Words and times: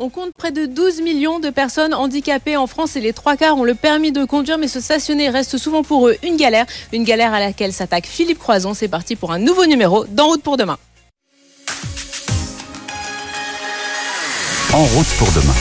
On 0.00 0.08
compte 0.08 0.32
près 0.36 0.50
de 0.50 0.66
12 0.66 1.02
millions 1.02 1.38
de 1.38 1.50
personnes 1.50 1.94
handicapées 1.94 2.56
en 2.56 2.66
France 2.66 2.96
et 2.96 3.00
les 3.00 3.12
trois 3.12 3.36
quarts 3.36 3.56
ont 3.56 3.62
le 3.62 3.76
permis 3.76 4.10
de 4.10 4.24
conduire, 4.24 4.58
mais 4.58 4.66
se 4.66 4.80
stationner 4.80 5.28
reste 5.28 5.56
souvent 5.56 5.84
pour 5.84 6.08
eux 6.08 6.16
une 6.24 6.36
galère, 6.36 6.66
une 6.92 7.04
galère 7.04 7.32
à 7.32 7.38
laquelle 7.38 7.72
s'attaque 7.72 8.06
Philippe 8.06 8.40
Croison. 8.40 8.74
C'est 8.74 8.88
parti 8.88 9.14
pour 9.14 9.30
un 9.30 9.38
nouveau 9.38 9.66
numéro 9.66 10.04
d'En 10.06 10.26
route 10.26 10.42
pour 10.42 10.56
demain. 10.56 10.78
En 14.72 14.82
route 14.82 15.06
pour 15.16 15.30
demain. 15.30 15.54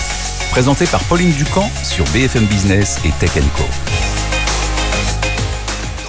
Présenté 0.50 0.88
par 0.88 1.04
Pauline 1.04 1.34
Ducamp 1.34 1.70
sur 1.84 2.04
BFM 2.06 2.46
Business 2.46 2.98
et 3.06 3.12
Tech 3.20 3.34
Co 3.56 3.93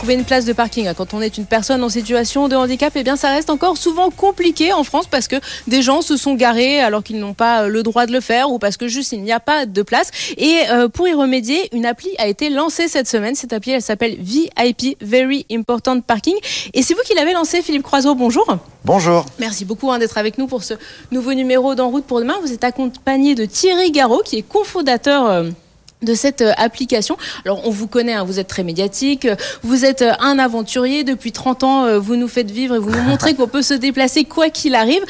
trouver 0.04 0.20
une 0.20 0.26
place 0.26 0.44
de 0.44 0.52
parking 0.52 0.92
quand 0.94 1.14
on 1.14 1.22
est 1.22 1.38
une 1.38 1.46
personne 1.46 1.82
en 1.82 1.88
situation 1.88 2.46
de 2.48 2.56
handicap, 2.56 2.92
eh 2.94 3.02
bien 3.02 3.16
ça 3.16 3.30
reste 3.30 3.48
encore 3.48 3.78
souvent 3.78 4.10
compliqué 4.10 4.70
en 4.70 4.84
France 4.84 5.06
parce 5.06 5.28
que 5.28 5.36
des 5.66 5.80
gens 5.80 6.02
se 6.02 6.18
sont 6.18 6.34
garés 6.34 6.78
alors 6.80 7.02
qu'ils 7.02 7.18
n'ont 7.18 7.32
pas 7.32 7.62
euh, 7.62 7.68
le 7.68 7.82
droit 7.82 8.04
de 8.04 8.12
le 8.12 8.20
faire 8.20 8.50
ou 8.50 8.58
parce 8.58 8.76
que 8.76 8.86
juste 8.86 9.12
il 9.12 9.22
n'y 9.22 9.32
a 9.32 9.40
pas 9.40 9.64
de 9.64 9.80
place. 9.80 10.10
Et 10.36 10.58
euh, 10.68 10.90
pour 10.90 11.08
y 11.08 11.14
remédier, 11.14 11.74
une 11.74 11.86
appli 11.86 12.10
a 12.18 12.26
été 12.26 12.50
lancée 12.50 12.86
cette 12.86 13.08
semaine. 13.08 13.34
Cette 13.34 13.54
appli, 13.54 13.72
elle 13.72 13.80
s'appelle 13.80 14.16
VIP, 14.18 14.98
Very 15.00 15.46
Important 15.50 15.98
Parking. 16.02 16.36
Et 16.74 16.82
c'est 16.82 16.92
vous 16.92 17.00
qui 17.06 17.14
l'avez 17.14 17.32
lancée, 17.32 17.62
Philippe 17.62 17.84
Croiseau. 17.84 18.14
Bonjour. 18.14 18.44
Bonjour. 18.84 19.24
Merci 19.38 19.64
beaucoup 19.64 19.90
hein, 19.90 19.98
d'être 19.98 20.18
avec 20.18 20.36
nous 20.36 20.46
pour 20.46 20.64
ce 20.64 20.74
nouveau 21.12 21.32
numéro 21.32 21.74
d'En 21.74 21.88
route 21.88 22.04
pour 22.04 22.18
demain. 22.18 22.34
Vous 22.42 22.52
êtes 22.52 22.64
accompagné 22.64 23.34
de 23.34 23.46
Thierry 23.46 23.90
Garot, 23.90 24.20
qui 24.22 24.36
est 24.36 24.42
cofondateur. 24.42 25.46
Euh, 26.02 26.04
de 26.04 26.14
cette 26.14 26.42
euh, 26.42 26.52
application. 26.56 27.16
Alors 27.44 27.66
on 27.66 27.70
vous 27.70 27.86
connaît, 27.86 28.12
hein, 28.12 28.24
vous 28.24 28.38
êtes 28.38 28.48
très 28.48 28.62
médiatique, 28.62 29.26
vous 29.62 29.84
êtes 29.84 30.02
euh, 30.02 30.12
un 30.20 30.38
aventurier, 30.38 31.04
depuis 31.04 31.32
30 31.32 31.64
ans 31.64 31.84
euh, 31.84 31.98
vous 31.98 32.16
nous 32.16 32.28
faites 32.28 32.50
vivre 32.50 32.76
et 32.76 32.78
vous 32.78 32.90
nous 32.90 33.02
montrez 33.02 33.34
qu'on 33.36 33.48
peut 33.48 33.62
se 33.62 33.74
déplacer 33.74 34.24
quoi 34.24 34.50
qu'il 34.50 34.74
arrive. 34.74 35.02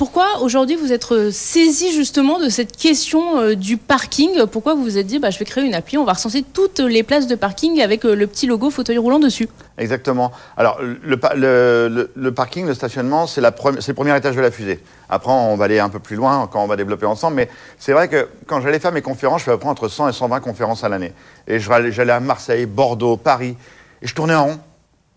Pourquoi 0.00 0.40
aujourd'hui 0.40 0.76
vous 0.76 0.94
êtes 0.94 1.30
saisi 1.30 1.92
justement 1.92 2.38
de 2.38 2.48
cette 2.48 2.74
question 2.74 3.38
euh, 3.38 3.54
du 3.54 3.76
parking? 3.76 4.46
Pourquoi 4.46 4.72
vous 4.72 4.82
vous 4.82 4.96
êtes 4.96 5.06
dit 5.06 5.18
bah, 5.18 5.28
je 5.28 5.38
vais 5.38 5.44
créer 5.44 5.62
une 5.62 5.74
appli, 5.74 5.98
on 5.98 6.06
va 6.06 6.14
recenser 6.14 6.42
toutes 6.42 6.78
les 6.78 7.02
places 7.02 7.26
de 7.26 7.34
parking 7.34 7.82
avec 7.82 8.06
euh, 8.06 8.14
le 8.14 8.26
petit 8.26 8.46
logo 8.46 8.70
fauteuil 8.70 8.96
roulant 8.96 9.18
dessus? 9.18 9.46
Exactement. 9.76 10.32
Alors 10.56 10.80
le, 10.80 12.10
le, 12.16 12.32
parking, 12.32 12.66
le 12.66 12.72
stationnement, 12.72 13.26
c'est 13.26 13.42
le 13.42 13.92
premier 13.92 14.16
étage 14.16 14.36
de 14.36 14.40
la 14.40 14.50
fusée. 14.50 14.80
Après, 15.10 15.32
on 15.32 15.54
va 15.56 15.66
aller 15.66 15.80
un 15.80 15.90
peu 15.90 15.98
plus 15.98 16.16
loin 16.16 16.48
quand 16.50 16.64
on 16.64 16.66
va 16.66 16.76
développer 16.76 17.04
ensemble. 17.04 17.36
Mais 17.36 17.50
c'est 17.78 17.92
vrai 17.92 18.08
que 18.08 18.26
quand 18.46 18.62
j'allais 18.62 18.78
faire 18.78 18.92
mes 18.92 19.02
conférences, 19.02 19.40
je 19.40 19.44
fais 19.44 19.50
à 19.50 19.54
peu 19.56 19.60
près 19.60 19.68
entre 19.68 19.88
100 19.88 20.08
et 20.08 20.12
120 20.14 20.40
conférences 20.40 20.82
à 20.82 20.88
l'année. 20.88 21.12
Et 21.46 21.60
j'allais 21.60 22.12
à 22.12 22.20
Marseille, 22.20 22.64
Bordeaux, 22.64 23.18
Paris, 23.18 23.54
et 24.00 24.06
je 24.06 24.14
tournais 24.14 24.34
en 24.34 24.46
rond. 24.46 24.60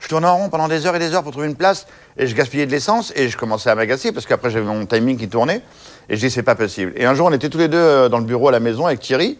Je 0.03 0.09
tournais 0.09 0.27
en 0.27 0.35
rond 0.35 0.49
pendant 0.49 0.67
des 0.67 0.85
heures 0.85 0.97
et 0.97 0.99
des 0.99 1.13
heures 1.15 1.23
pour 1.23 1.31
trouver 1.31 1.47
une 1.47 1.55
place 1.55 1.87
et 2.17 2.27
je 2.27 2.35
gaspillais 2.35 2.65
de 2.65 2.71
l'essence 2.71 3.13
et 3.15 3.29
je 3.29 3.37
commençais 3.37 3.69
à 3.69 3.75
m'agacer 3.75 4.11
parce 4.11 4.25
qu'après 4.25 4.49
j'avais 4.49 4.65
mon 4.65 4.85
timing 4.85 5.17
qui 5.17 5.29
tournait 5.29 5.61
et 6.09 6.17
je 6.17 6.19
dis 6.19 6.29
c'est 6.29 6.43
pas 6.43 6.55
possible. 6.55 6.91
Et 6.97 7.05
un 7.05 7.13
jour 7.13 7.27
on 7.27 7.31
était 7.31 7.47
tous 7.47 7.57
les 7.57 7.69
deux 7.69 7.77
euh, 7.77 8.09
dans 8.09 8.17
le 8.17 8.25
bureau 8.25 8.49
à 8.49 8.51
la 8.51 8.59
maison 8.59 8.85
avec 8.85 8.99
Thierry 8.99 9.39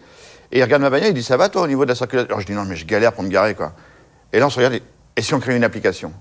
et 0.50 0.58
il 0.58 0.62
regarde 0.62 0.80
ma 0.80 0.88
bagnole, 0.88 1.10
il 1.10 1.14
dit 1.14 1.22
ça 1.22 1.36
va 1.36 1.50
toi 1.50 1.60
au 1.60 1.66
niveau 1.66 1.84
de 1.84 1.90
la 1.90 1.94
circulation? 1.94 2.30
Alors 2.30 2.40
je 2.40 2.46
dis 2.46 2.54
non 2.54 2.64
mais 2.64 2.76
je 2.76 2.86
galère 2.86 3.12
pour 3.12 3.22
me 3.22 3.28
garer 3.28 3.54
quoi. 3.54 3.74
Et 4.32 4.38
là 4.38 4.46
on 4.46 4.50
se 4.50 4.56
regarde 4.56 4.80
et 5.16 5.22
si 5.22 5.34
on 5.34 5.38
crée 5.38 5.54
une 5.54 5.64
application? 5.64 6.14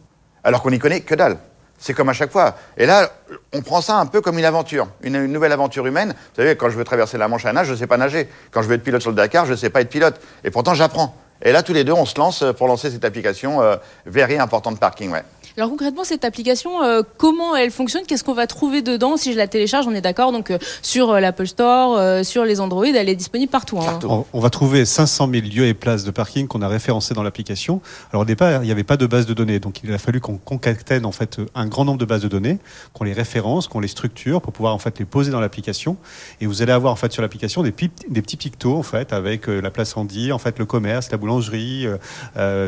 Alors 0.44 0.61
qu'on 0.61 0.71
n'y 0.71 0.80
connaît 0.80 0.99
que 0.99 1.16
dalle. 1.16 1.38
C'est 1.77 1.94
comme 1.94 2.09
à 2.09 2.14
chaque 2.14 2.31
fois. 2.31 2.55
Et 2.77 2.86
là, 2.86 3.11
on 3.53 3.61
prend 3.61 3.81
ça 3.81 3.97
un 3.97 4.05
peu 4.05 4.21
comme 4.21 4.38
une 4.38 4.45
aventure, 4.45 4.88
une, 5.02 5.25
nouvelle 5.25 5.52
aventure 5.52 5.86
humaine. 5.86 6.09
Vous 6.09 6.41
savez, 6.41 6.55
quand 6.55 6.69
je 6.69 6.77
veux 6.77 6.83
traverser 6.86 7.17
la 7.17 7.27
Manche 7.27 7.45
à 7.45 7.52
nage, 7.52 7.67
je 7.67 7.73
ne 7.73 7.77
sais 7.77 7.88
pas 7.88 7.97
nager. 7.97 8.30
Quand 8.52 8.61
je 8.61 8.69
veux 8.69 8.75
être 8.75 8.83
pilote 8.83 9.02
sur 9.02 9.09
le 9.09 9.17
Dakar, 9.17 9.45
je 9.45 9.52
ne 9.52 9.58
sais 9.58 9.69
pas 9.69 9.81
être 9.81 9.89
pilote. 9.89 10.21
Et 10.45 10.52
pourtant, 10.52 10.75
j'apprends. 10.75 11.14
Et 11.45 11.52
là, 11.52 11.61
tous 11.61 11.73
les 11.73 11.83
deux, 11.83 11.91
on 11.91 12.05
se 12.05 12.17
lance 12.17 12.44
pour 12.58 12.67
lancer 12.67 12.89
cette 12.89 13.03
application 13.03 13.61
euh, 13.61 13.75
Very 14.05 14.38
Important 14.38 14.73
Parking. 14.75 15.11
Ouais. 15.11 15.23
Alors 15.56 15.70
concrètement, 15.70 16.04
cette 16.04 16.26
application, 16.26 16.82
euh, 16.82 17.04
comment 17.18 17.56
elle 17.56 17.70
fonctionne? 17.70 18.04
Qu'est-ce 18.08 18.23
qu'on 18.23 18.34
va 18.34 18.48
trouver 18.48 18.82
dedans? 18.82 19.18
Si 19.18 19.34
je 19.34 19.38
la 19.38 19.48
télécharge 19.48 19.86
On 19.88 19.94
est 19.94 20.02
d'accord, 20.02 20.32
donc 20.32 20.50
euh, 20.50 20.58
sur 20.82 21.12
euh, 21.12 21.20
l'Apple 21.20 21.45
Store, 21.45 22.26
sur 22.26 22.44
les 22.44 22.60
Android, 22.60 22.88
elle 22.88 23.08
est 23.08 23.16
disponible 23.16 23.52
partout. 23.52 23.80
Hein. 23.80 24.00
On, 24.34 24.40
va 24.40 24.50
trouver 24.50 24.84
500 24.84 25.30
000 25.32 25.45
lieux 25.45 25.68
et 25.68 25.76
places 25.76 26.06
de 26.06 26.12
parking 26.12 26.48
qu'on 26.48 26.64
a 26.64 26.68
référencés 26.68 27.14
dans 27.14 27.22
l'application. 27.22 27.82
Alors 28.12 28.23
au 28.23 28.26
départ, 28.26 28.64
il 28.64 28.66
n'y 28.66 28.72
avait 28.72 28.84
pas 28.84 28.98
de 28.98 29.06
base 29.06 29.28
de 29.28 29.34
données, 29.36 29.60
donc 29.60 29.82
il 29.83 29.94
a 29.94 30.00
fallu 30.00 30.20
qu'on 30.20 30.38
concatène 30.38 31.05
en 31.05 31.11
fait 31.11 31.39
un 31.54 31.67
grand 31.67 31.86
nombre 31.86 32.00
de 32.00 32.06
bases 32.06 32.23
de 32.23 32.27
données, 32.27 32.58
qu'on 32.94 33.04
les 33.04 33.14
référence, 33.14 33.67
qu'on 33.67 33.80
les 33.80 33.88
structure 33.88 34.42
pour 34.42 34.54
pouvoir 34.54 34.73
en 34.73 34.80
fait 34.80 34.98
les 34.98 35.06
poser 35.06 35.32
dans 35.32 35.39
l'application. 35.39 35.98
Et 36.42 36.48
vous 36.48 36.64
allez 36.64 36.72
avoir 36.72 36.94
en 36.94 36.98
fait 36.98 37.11
sur 37.14 37.22
l'application 37.22 37.61
des, 37.61 37.72
petits 37.72 38.38
pictos 38.38 38.76
en 38.76 38.83
fait 38.83 39.14
avec 39.14 39.45
la 39.48 39.70
place 39.70 39.95
Andy, 39.95 40.32
en 40.32 40.39
fait 40.39 40.58
le 40.58 40.66
commerce, 40.66 41.11
la 41.11 41.17
boulangerie, 41.17 41.86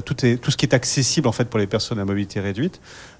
tout, 0.06 0.14
tout 0.14 0.52
ce 0.52 0.58
qui 0.58 0.66
est 0.68 0.76
accessible 0.76 1.28
en 1.28 1.32
fait 1.32 1.46
pour 1.46 1.60
les 1.60 1.68
personnes 1.68 1.98
à 1.98 2.06
mobilité 2.06 2.40
réduite. 2.40 2.75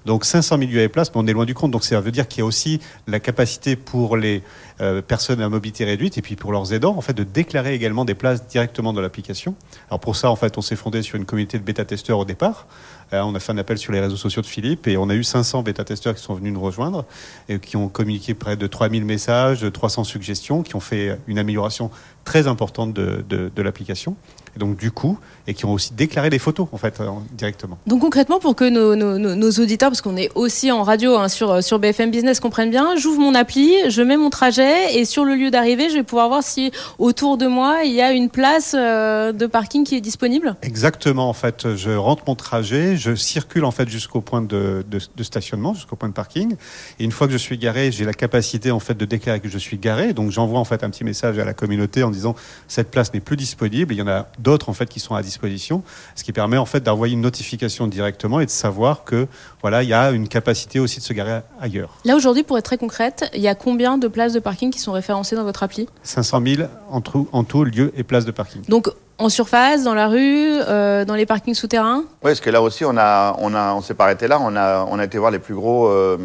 Donc 0.06 0.24
500 0.24 0.58
000 0.58 0.70
et 0.70 0.88
places, 0.88 1.10
mais 1.12 1.20
on 1.20 1.26
est 1.26 1.32
loin 1.32 1.44
du 1.44 1.54
compte. 1.54 1.72
Donc 1.72 1.82
ça 1.82 2.00
veut 2.00 2.12
dire 2.12 2.28
qu'il 2.28 2.38
y 2.38 2.42
a 2.42 2.46
aussi 2.46 2.80
la 3.08 3.18
capacité 3.18 3.74
pour 3.74 4.16
les 4.16 4.44
euh, 4.80 5.02
personnes 5.02 5.40
à 5.40 5.48
mobilité 5.48 5.84
réduite 5.84 6.16
et 6.16 6.22
puis 6.22 6.36
pour 6.36 6.52
leurs 6.52 6.72
aidants, 6.72 6.96
en 6.96 7.00
fait, 7.00 7.12
de 7.12 7.24
déclarer 7.24 7.74
également 7.74 8.04
des 8.04 8.14
places 8.14 8.46
directement 8.46 8.92
dans 8.92 9.00
l'application. 9.00 9.56
Alors 9.90 9.98
pour 9.98 10.14
ça, 10.14 10.30
en 10.30 10.36
fait, 10.36 10.56
on 10.58 10.60
s'est 10.60 10.76
fondé 10.76 11.02
sur 11.02 11.16
une 11.16 11.24
communauté 11.24 11.58
de 11.58 11.64
bêta-testeurs 11.64 12.20
au 12.20 12.24
départ. 12.24 12.68
Euh, 13.12 13.20
on 13.22 13.34
a 13.34 13.40
fait 13.40 13.50
un 13.50 13.58
appel 13.58 13.78
sur 13.78 13.92
les 13.92 13.98
réseaux 13.98 14.16
sociaux 14.16 14.42
de 14.42 14.46
Philippe 14.46 14.86
et 14.86 14.96
on 14.96 15.08
a 15.10 15.14
eu 15.14 15.24
500 15.24 15.64
bêta-testeurs 15.64 16.14
qui 16.14 16.22
sont 16.22 16.34
venus 16.34 16.52
nous 16.52 16.60
rejoindre 16.60 17.04
et 17.48 17.58
qui 17.58 17.76
ont 17.76 17.88
communiqué 17.88 18.34
près 18.34 18.56
de 18.56 18.66
3000 18.68 19.04
messages, 19.04 19.66
300 19.72 20.04
suggestions, 20.04 20.62
qui 20.62 20.76
ont 20.76 20.80
fait 20.80 21.18
une 21.26 21.40
amélioration 21.40 21.90
très 22.24 22.46
importante 22.46 22.92
de 22.92 23.62
l'application 23.62 24.16
donc 24.56 24.76
du 24.76 24.90
coup, 24.90 25.18
et 25.46 25.54
qui 25.54 25.64
ont 25.64 25.72
aussi 25.72 25.92
déclaré 25.94 26.30
les 26.30 26.38
photos 26.38 26.66
en 26.72 26.78
fait 26.78 27.00
directement. 27.32 27.78
Donc 27.86 28.00
concrètement, 28.00 28.38
pour 28.38 28.56
que 28.56 28.68
nos, 28.68 29.50
auditeurs, 29.50 29.90
parce 29.90 30.00
qu'on 30.00 30.16
est 30.16 30.30
aussi 30.34 30.72
en 30.72 30.82
radio 30.82 31.16
hein, 31.16 31.28
sur, 31.28 31.62
sur 31.62 31.78
BFM 31.78 32.10
Business, 32.10 32.40
comprennent 32.40 32.70
bien, 32.70 32.96
j'ouvre 32.96 33.20
mon 33.20 33.34
appli, 33.34 33.72
je 33.88 34.02
mets 34.02 34.16
mon 34.16 34.30
trajet 34.30 34.98
et 34.98 35.04
sur 35.04 35.24
le 35.24 35.34
lieu 35.34 35.50
d'arrivée, 35.50 35.88
je 35.90 35.94
vais 35.94 36.02
pouvoir 36.02 36.28
voir 36.28 36.42
si 36.42 36.72
autour 36.98 37.38
de 37.38 37.46
moi 37.46 37.84
il 37.84 37.92
y 37.92 38.00
a 38.00 38.12
une 38.12 38.30
place 38.30 38.74
euh, 38.76 39.32
de 39.32 39.46
parking 39.46 39.84
qui 39.84 39.96
est 39.96 40.00
disponible. 40.00 40.56
Exactement, 40.62 41.28
en 41.28 41.32
fait, 41.32 41.74
je 41.76 41.90
rentre 41.90 42.24
mon 42.26 42.34
trajet, 42.34 42.96
je 42.96 43.14
circule 43.14 43.64
en 43.64 43.70
fait 43.70 43.88
jusqu'au 43.88 44.20
point 44.20 44.42
de, 44.42 44.84
de, 44.88 45.22
stationnement, 45.22 45.74
jusqu'au 45.74 45.96
point 45.96 46.08
de 46.08 46.14
parking, 46.14 46.56
et 46.98 47.04
une 47.04 47.12
fois 47.12 47.26
que 47.26 47.32
je 47.32 47.38
suis 47.38 47.58
garé, 47.58 47.92
j'ai 47.92 48.04
la 48.04 48.14
capacité 48.14 48.70
en 48.70 48.80
fait 48.80 48.94
de 48.94 49.04
déclarer 49.04 49.40
que 49.40 49.48
je 49.48 49.58
suis 49.58 49.78
garé, 49.78 50.12
donc 50.12 50.30
j'envoie 50.30 50.58
en 50.58 50.64
fait 50.64 50.82
un 50.84 50.90
petit 50.90 51.04
message 51.04 51.38
à 51.38 51.44
la 51.44 51.54
communauté 51.54 52.02
en 52.02 52.10
disant 52.10 52.34
cette 52.68 52.90
place 52.90 53.12
n'est 53.12 53.20
plus 53.20 53.36
disponible, 53.36 53.94
il 53.94 53.98
y 53.98 54.02
en 54.02 54.08
a 54.08 54.26
d'autres 54.46 54.68
en 54.68 54.72
fait 54.72 54.86
qui 54.86 55.00
sont 55.00 55.14
à 55.14 55.22
disposition, 55.22 55.82
ce 56.14 56.22
qui 56.22 56.32
permet 56.32 56.56
en 56.56 56.66
fait 56.66 56.80
d'envoyer 56.80 57.14
une 57.14 57.20
notification 57.20 57.88
directement 57.88 58.38
et 58.40 58.46
de 58.46 58.50
savoir 58.50 59.02
que 59.04 59.26
voilà 59.60 59.82
il 59.82 59.88
y 59.88 59.94
a 59.94 60.12
une 60.12 60.28
capacité 60.28 60.78
aussi 60.78 61.00
de 61.00 61.04
se 61.04 61.12
garer 61.12 61.40
ailleurs. 61.60 61.90
Là 62.04 62.14
aujourd'hui, 62.14 62.44
pour 62.44 62.56
être 62.56 62.64
très 62.64 62.78
concrète, 62.78 63.28
il 63.34 63.40
y 63.40 63.48
a 63.48 63.56
combien 63.56 63.98
de 63.98 64.06
places 64.06 64.32
de 64.32 64.38
parking 64.38 64.70
qui 64.70 64.78
sont 64.78 64.92
référencées 64.92 65.34
dans 65.34 65.44
votre 65.44 65.64
appli? 65.64 65.88
500 66.04 66.42
000 66.46 66.68
en 66.88 67.00
tout, 67.00 67.28
en 67.32 67.42
tout 67.42 67.64
lieux 67.64 67.92
et 67.96 68.04
places 68.04 68.24
de 68.24 68.30
parking. 68.30 68.62
Donc 68.68 68.88
en 69.18 69.28
surface, 69.30 69.82
dans 69.82 69.94
la 69.94 70.08
rue, 70.08 70.60
euh, 70.68 71.04
dans 71.04 71.14
les 71.14 71.26
parkings 71.26 71.54
souterrains? 71.54 72.04
Oui, 72.22 72.30
parce 72.32 72.40
que 72.40 72.50
là 72.50 72.60
aussi, 72.60 72.84
on 72.84 72.96
a, 72.98 73.34
on 73.38 73.54
a, 73.54 73.74
on 73.74 73.80
s'est 73.80 73.94
pas 73.94 74.04
arrêté 74.04 74.28
là. 74.28 74.38
On 74.40 74.54
a, 74.56 74.86
on 74.90 74.98
a 74.98 75.04
été 75.04 75.16
voir 75.16 75.30
les 75.30 75.38
plus 75.38 75.54
gros, 75.54 75.88
euh, 75.88 76.18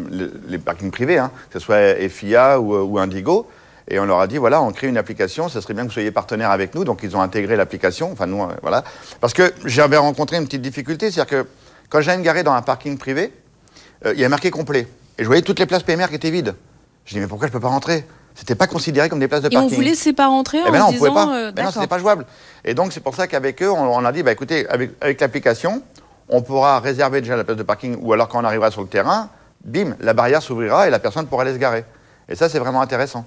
les, 0.46 0.58
parkings 0.58 0.90
privés, 0.90 1.18
hein, 1.18 1.30
que 1.50 1.58
ce 1.58 1.64
soit 1.64 1.94
FIA 2.10 2.60
ou, 2.60 2.76
ou 2.76 2.98
Indigo. 2.98 3.48
Et 3.88 3.98
on 3.98 4.04
leur 4.04 4.20
a 4.20 4.26
dit, 4.26 4.38
voilà, 4.38 4.62
on 4.62 4.72
crée 4.72 4.88
une 4.88 4.96
application, 4.96 5.48
ça 5.48 5.60
serait 5.60 5.74
bien 5.74 5.82
que 5.82 5.88
vous 5.88 5.94
soyez 5.94 6.10
partenaire 6.10 6.50
avec 6.50 6.74
nous. 6.74 6.84
Donc 6.84 7.00
ils 7.02 7.16
ont 7.16 7.20
intégré 7.20 7.56
l'application, 7.56 8.12
enfin 8.12 8.26
nous, 8.26 8.42
euh, 8.42 8.48
voilà. 8.62 8.84
Parce 9.20 9.32
que 9.32 9.52
j'avais 9.64 9.96
rencontré 9.96 10.36
une 10.36 10.44
petite 10.44 10.62
difficulté, 10.62 11.10
c'est-à-dire 11.10 11.44
que 11.44 11.48
quand 11.88 12.00
j'allais 12.00 12.18
me 12.18 12.24
garer 12.24 12.42
dans 12.42 12.52
un 12.52 12.62
parking 12.62 12.96
privé, 12.96 13.32
euh, 14.06 14.12
il 14.14 14.20
y 14.20 14.24
a 14.24 14.28
marqué 14.28 14.50
complet. 14.50 14.86
Et 15.18 15.22
je 15.22 15.26
voyais 15.26 15.42
toutes 15.42 15.58
les 15.58 15.66
places 15.66 15.82
PMR 15.82 16.08
qui 16.08 16.14
étaient 16.14 16.30
vides. 16.30 16.54
Je 17.04 17.14
dis, 17.14 17.20
mais 17.20 17.26
pourquoi 17.26 17.48
je 17.48 17.50
ne 17.52 17.54
peux 17.54 17.60
pas 17.60 17.68
rentrer? 17.68 18.06
C'était 18.34 18.54
pas 18.54 18.66
considéré 18.66 19.08
comme 19.08 19.18
des 19.18 19.28
places 19.28 19.42
de 19.42 19.48
parking. 19.48 19.68
Et 19.68 19.72
on 19.72 19.76
vous 19.76 19.82
laissait 19.82 20.14
pas 20.14 20.28
rentrer 20.28 20.58
eh 20.66 20.70
ben 20.70 20.80
en 20.80 20.86
non, 20.86 20.92
disant, 20.92 21.04
on 21.04 21.10
pouvait 21.10 21.26
pas. 21.26 21.36
Euh, 21.36 21.52
ben 21.52 21.64
non, 21.64 21.70
c'était 21.70 21.86
pas 21.86 21.98
jouable. 21.98 22.24
Et 22.64 22.72
donc 22.74 22.92
c'est 22.92 23.00
pour 23.00 23.14
ça 23.14 23.26
qu'avec 23.26 23.62
eux, 23.62 23.70
on, 23.70 24.04
a 24.04 24.12
dit, 24.12 24.22
bah 24.22 24.32
écoutez, 24.32 24.66
avec, 24.68 24.92
avec 25.00 25.20
l'application, 25.20 25.82
on 26.28 26.40
pourra 26.40 26.80
réserver 26.80 27.20
déjà 27.20 27.36
la 27.36 27.44
place 27.44 27.58
de 27.58 27.62
parking, 27.62 27.98
ou 28.00 28.12
alors 28.12 28.28
quand 28.28 28.40
on 28.40 28.44
arrivera 28.44 28.70
sur 28.70 28.80
le 28.80 28.88
terrain, 28.88 29.28
bim, 29.64 29.96
la 30.00 30.14
barrière 30.14 30.42
s'ouvrira 30.42 30.86
et 30.86 30.90
la 30.90 30.98
personne 30.98 31.26
pourra 31.26 31.42
aller 31.42 31.52
se 31.52 31.58
garer. 31.58 31.84
Et 32.28 32.34
ça, 32.34 32.48
c'est 32.48 32.58
vraiment 32.58 32.80
intéressant. 32.80 33.24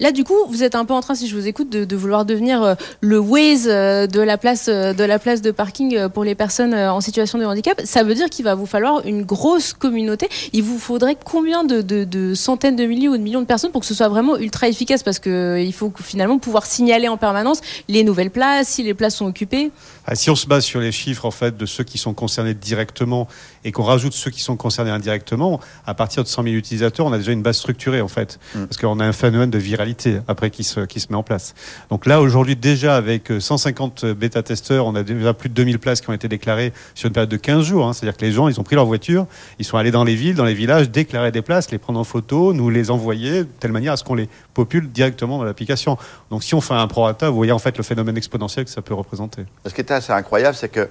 Là, 0.00 0.10
du 0.10 0.24
coup, 0.24 0.34
vous 0.48 0.62
êtes 0.62 0.74
un 0.74 0.84
peu 0.84 0.94
en 0.94 1.00
train, 1.00 1.14
si 1.14 1.28
je 1.28 1.36
vous 1.36 1.46
écoute, 1.46 1.68
de, 1.70 1.96
vouloir 1.96 2.24
devenir 2.24 2.62
euh, 2.62 2.74
le 3.00 3.18
Waze 3.18 3.66
euh, 3.66 4.06
de 4.06 4.20
la 4.20 4.38
place 4.38 4.66
euh, 4.68 4.92
de 4.92 5.04
la 5.04 5.18
place 5.18 5.42
de 5.42 5.50
parking 5.50 6.08
pour 6.08 6.24
les 6.24 6.34
personnes 6.34 6.74
en 6.74 7.00
situation 7.00 7.38
de 7.38 7.44
handicap. 7.44 7.80
Ça 7.84 8.02
veut 8.02 8.14
dire 8.14 8.30
qu'il 8.30 8.44
va 8.44 8.54
vous 8.54 8.66
falloir 8.66 9.04
une 9.06 9.22
grosse 9.22 9.72
communauté. 9.72 10.28
Il 10.52 10.62
vous 10.62 10.78
faudrait 10.78 11.16
combien 11.22 11.64
de, 11.64 12.34
centaines 12.34 12.76
de 12.76 12.84
milliers 12.84 13.08
ou 13.08 13.16
de 13.16 13.22
millions 13.22 13.40
de 13.40 13.46
personnes 13.46 13.70
pour 13.70 13.80
que 13.80 13.86
ce 13.86 13.94
soit 13.94 14.08
vraiment 14.08 14.36
ultra 14.36 14.68
efficace? 14.68 15.02
Parce 15.02 15.18
qu'il 15.18 15.72
faut 15.72 15.92
finalement 16.02 16.38
pouvoir 16.38 16.66
signaler 16.66 17.08
en 17.08 17.16
permanence 17.16 17.60
les 17.88 18.04
nouvelles 18.04 18.30
places, 18.30 18.68
si 18.68 18.82
les 18.82 18.94
places 18.94 19.16
sont 19.16 19.26
occupées. 19.26 19.70
Ah, 20.10 20.14
si 20.14 20.30
on 20.30 20.36
se 20.36 20.46
base 20.46 20.64
sur 20.64 20.80
les 20.80 20.90
chiffres 20.90 21.26
en 21.26 21.30
fait 21.30 21.58
de 21.58 21.66
ceux 21.66 21.84
qui 21.84 21.98
sont 21.98 22.14
concernés 22.14 22.54
directement 22.54 23.28
et 23.62 23.72
qu'on 23.72 23.82
rajoute 23.82 24.14
ceux 24.14 24.30
qui 24.30 24.40
sont 24.40 24.56
concernés 24.56 24.90
indirectement, 24.90 25.60
à 25.86 25.92
partir 25.92 26.22
de 26.24 26.28
100 26.28 26.44
000 26.44 26.54
utilisateurs, 26.54 27.04
on 27.04 27.12
a 27.12 27.18
déjà 27.18 27.32
une 27.32 27.42
base 27.42 27.58
structurée 27.58 28.00
en 28.00 28.08
fait. 28.08 28.40
mm. 28.54 28.64
parce 28.64 28.78
qu'on 28.78 29.00
a 29.00 29.04
un 29.04 29.12
phénomène 29.12 29.50
de 29.50 29.58
viralité 29.58 30.20
après 30.26 30.48
qui 30.48 30.64
se, 30.64 30.80
qui 30.80 31.00
se 31.00 31.08
met 31.10 31.16
en 31.16 31.22
place. 31.22 31.54
Donc 31.90 32.06
là, 32.06 32.22
aujourd'hui, 32.22 32.56
déjà 32.56 32.96
avec 32.96 33.30
150 33.38 34.06
bêta-testeurs, 34.06 34.86
on 34.86 34.94
a 34.94 35.02
déjà 35.02 35.34
plus 35.34 35.50
de 35.50 35.54
2000 35.54 35.78
places 35.78 36.00
qui 36.00 36.08
ont 36.08 36.14
été 36.14 36.26
déclarées 36.26 36.72
sur 36.94 37.08
une 37.08 37.12
période 37.12 37.28
de 37.28 37.36
15 37.36 37.62
jours. 37.62 37.86
Hein. 37.86 37.92
C'est-à-dire 37.92 38.16
que 38.16 38.24
les 38.24 38.32
gens, 38.32 38.48
ils 38.48 38.58
ont 38.58 38.64
pris 38.64 38.76
leur 38.76 38.86
voiture, 38.86 39.26
ils 39.58 39.66
sont 39.66 39.76
allés 39.76 39.90
dans 39.90 40.04
les 40.04 40.14
villes, 40.14 40.36
dans 40.36 40.46
les 40.46 40.54
villages, 40.54 40.88
déclarer 40.88 41.32
des 41.32 41.42
places, 41.42 41.70
les 41.70 41.76
prendre 41.76 42.00
en 42.00 42.04
photo, 42.04 42.54
nous 42.54 42.70
les 42.70 42.90
envoyer 42.90 43.40
de 43.40 43.48
telle 43.60 43.72
manière 43.72 43.92
à 43.92 43.98
ce 43.98 44.04
qu'on 44.04 44.14
les 44.14 44.30
popule 44.54 44.90
directement 44.90 45.36
dans 45.36 45.44
l'application. 45.44 45.98
Donc 46.30 46.44
si 46.44 46.54
on 46.54 46.62
fait 46.62 46.72
un 46.72 46.86
prorata, 46.86 47.28
vous 47.28 47.36
voyez 47.36 47.52
en 47.52 47.58
fait 47.58 47.76
le 47.76 47.84
phénomène 47.84 48.16
exponentiel 48.16 48.64
que 48.64 48.70
ça 48.70 48.80
peut 48.80 48.94
représenter. 48.94 49.44
Ce 49.66 49.74
qui 49.74 49.82
est 49.82 49.97
assez 49.98 50.12
incroyable, 50.12 50.56
c'est 50.56 50.68
que 50.68 50.88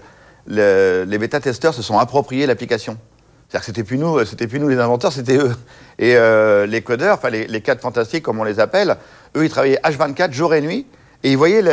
les 0.47 1.17
bêta-testeurs 1.17 1.73
se 1.73 1.81
sont 1.81 1.97
appropriés 1.97 2.45
l'application. 2.45 2.97
C'est-à-dire 3.47 3.61
que 3.61 3.65
c'était 3.65 3.83
plus 3.83 3.97
nous, 3.97 4.25
c'était 4.25 4.47
plus 4.47 4.59
nous 4.59 4.67
les 4.67 4.79
inventeurs, 4.79 5.13
c'était 5.13 5.37
eux. 5.37 5.55
Et 5.99 6.15
euh, 6.17 6.65
les 6.65 6.81
codeurs, 6.81 7.17
enfin 7.17 7.29
les, 7.29 7.47
les 7.47 7.61
cadres 7.61 7.81
fantastiques 7.81 8.23
comme 8.23 8.39
on 8.39 8.43
les 8.43 8.59
appelle, 8.59 8.97
eux 9.35 9.45
ils 9.45 9.49
travaillaient 9.49 9.79
H24 9.83 10.33
jour 10.33 10.53
et 10.53 10.61
nuit. 10.61 10.85
Et 11.23 11.31
ils 11.31 11.37
voyaient 11.37 11.63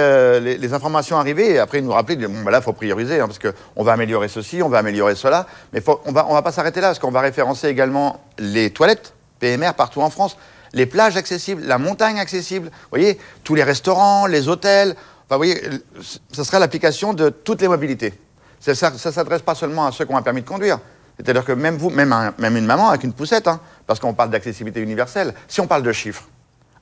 les, 0.41 0.73
informations 0.73 1.19
arriver 1.19 1.53
et 1.53 1.59
après 1.59 1.79
ils 1.79 1.85
nous 1.85 1.93
rappelaient, 1.93 2.17
bon 2.17 2.43
ben 2.43 2.51
là 2.51 2.63
faut 2.63 2.73
prioriser 2.73 3.21
hein, 3.21 3.27
parce 3.27 3.39
qu'on 3.39 3.85
va 3.85 3.93
améliorer 3.93 4.29
ceci, 4.29 4.63
on 4.63 4.71
va 4.71 4.79
améliorer 4.79 5.15
cela, 5.15 5.47
mais 5.75 5.83
on 6.07 6.13
va 6.13 6.27
on 6.31 6.33
va 6.33 6.41
pas 6.41 6.51
s'arrêter 6.51 6.81
là 6.81 6.89
parce 6.89 6.99
qu'on 6.99 7.11
va 7.11 7.21
référencer 7.21 7.69
également 7.69 8.25
les 8.39 8.71
toilettes 8.71 9.13
PMR 9.41 9.75
partout 9.77 10.01
en 10.01 10.09
France, 10.09 10.39
les 10.73 10.87
plages 10.87 11.19
accessibles, 11.19 11.63
la 11.67 11.77
montagne 11.77 12.19
accessible, 12.19 12.69
vous 12.69 12.89
voyez 12.91 13.19
tous 13.45 13.55
les 13.55 13.63
restaurants, 13.63 14.27
les 14.27 14.49
hôtels, 14.49 14.97
enfin 15.27 15.37
vous 15.37 15.39
voyez, 15.39 15.61
ce 16.33 16.45
sera 16.45 16.59
l'application 16.59 17.15
de 17.15 17.29
toutes 17.29 17.61
les 17.61 17.69
mobilités. 17.69 18.15
Ça 18.61 18.91
ne 18.91 18.99
s'adresse 18.99 19.43
pas 19.43 19.55
seulement 19.55 19.87
à 19.87 19.93
ceux 19.93 20.05
qui 20.05 20.13
ont 20.13 20.17
un 20.17 20.23
permis 20.23 20.43
de 20.43 20.49
conduire, 20.49 20.79
c'est-à-dire 21.19 21.45
que 21.45 21.53
même 21.53 21.77
vous, 21.77 21.91
même, 21.91 22.33
même 22.39 22.57
une 22.57 22.67
maman 22.67 22.89
avec 22.89 23.05
une 23.05 23.13
poussette, 23.13 23.47
hein, 23.47 23.61
parce 23.87 24.01
qu'on 24.01 24.15
parle 24.15 24.31
d'accessibilité 24.31 24.81
universelle, 24.81 25.35
si 25.49 25.61
on 25.61 25.67
parle 25.67 25.83
de 25.83 25.93
chiffres, 25.93 26.29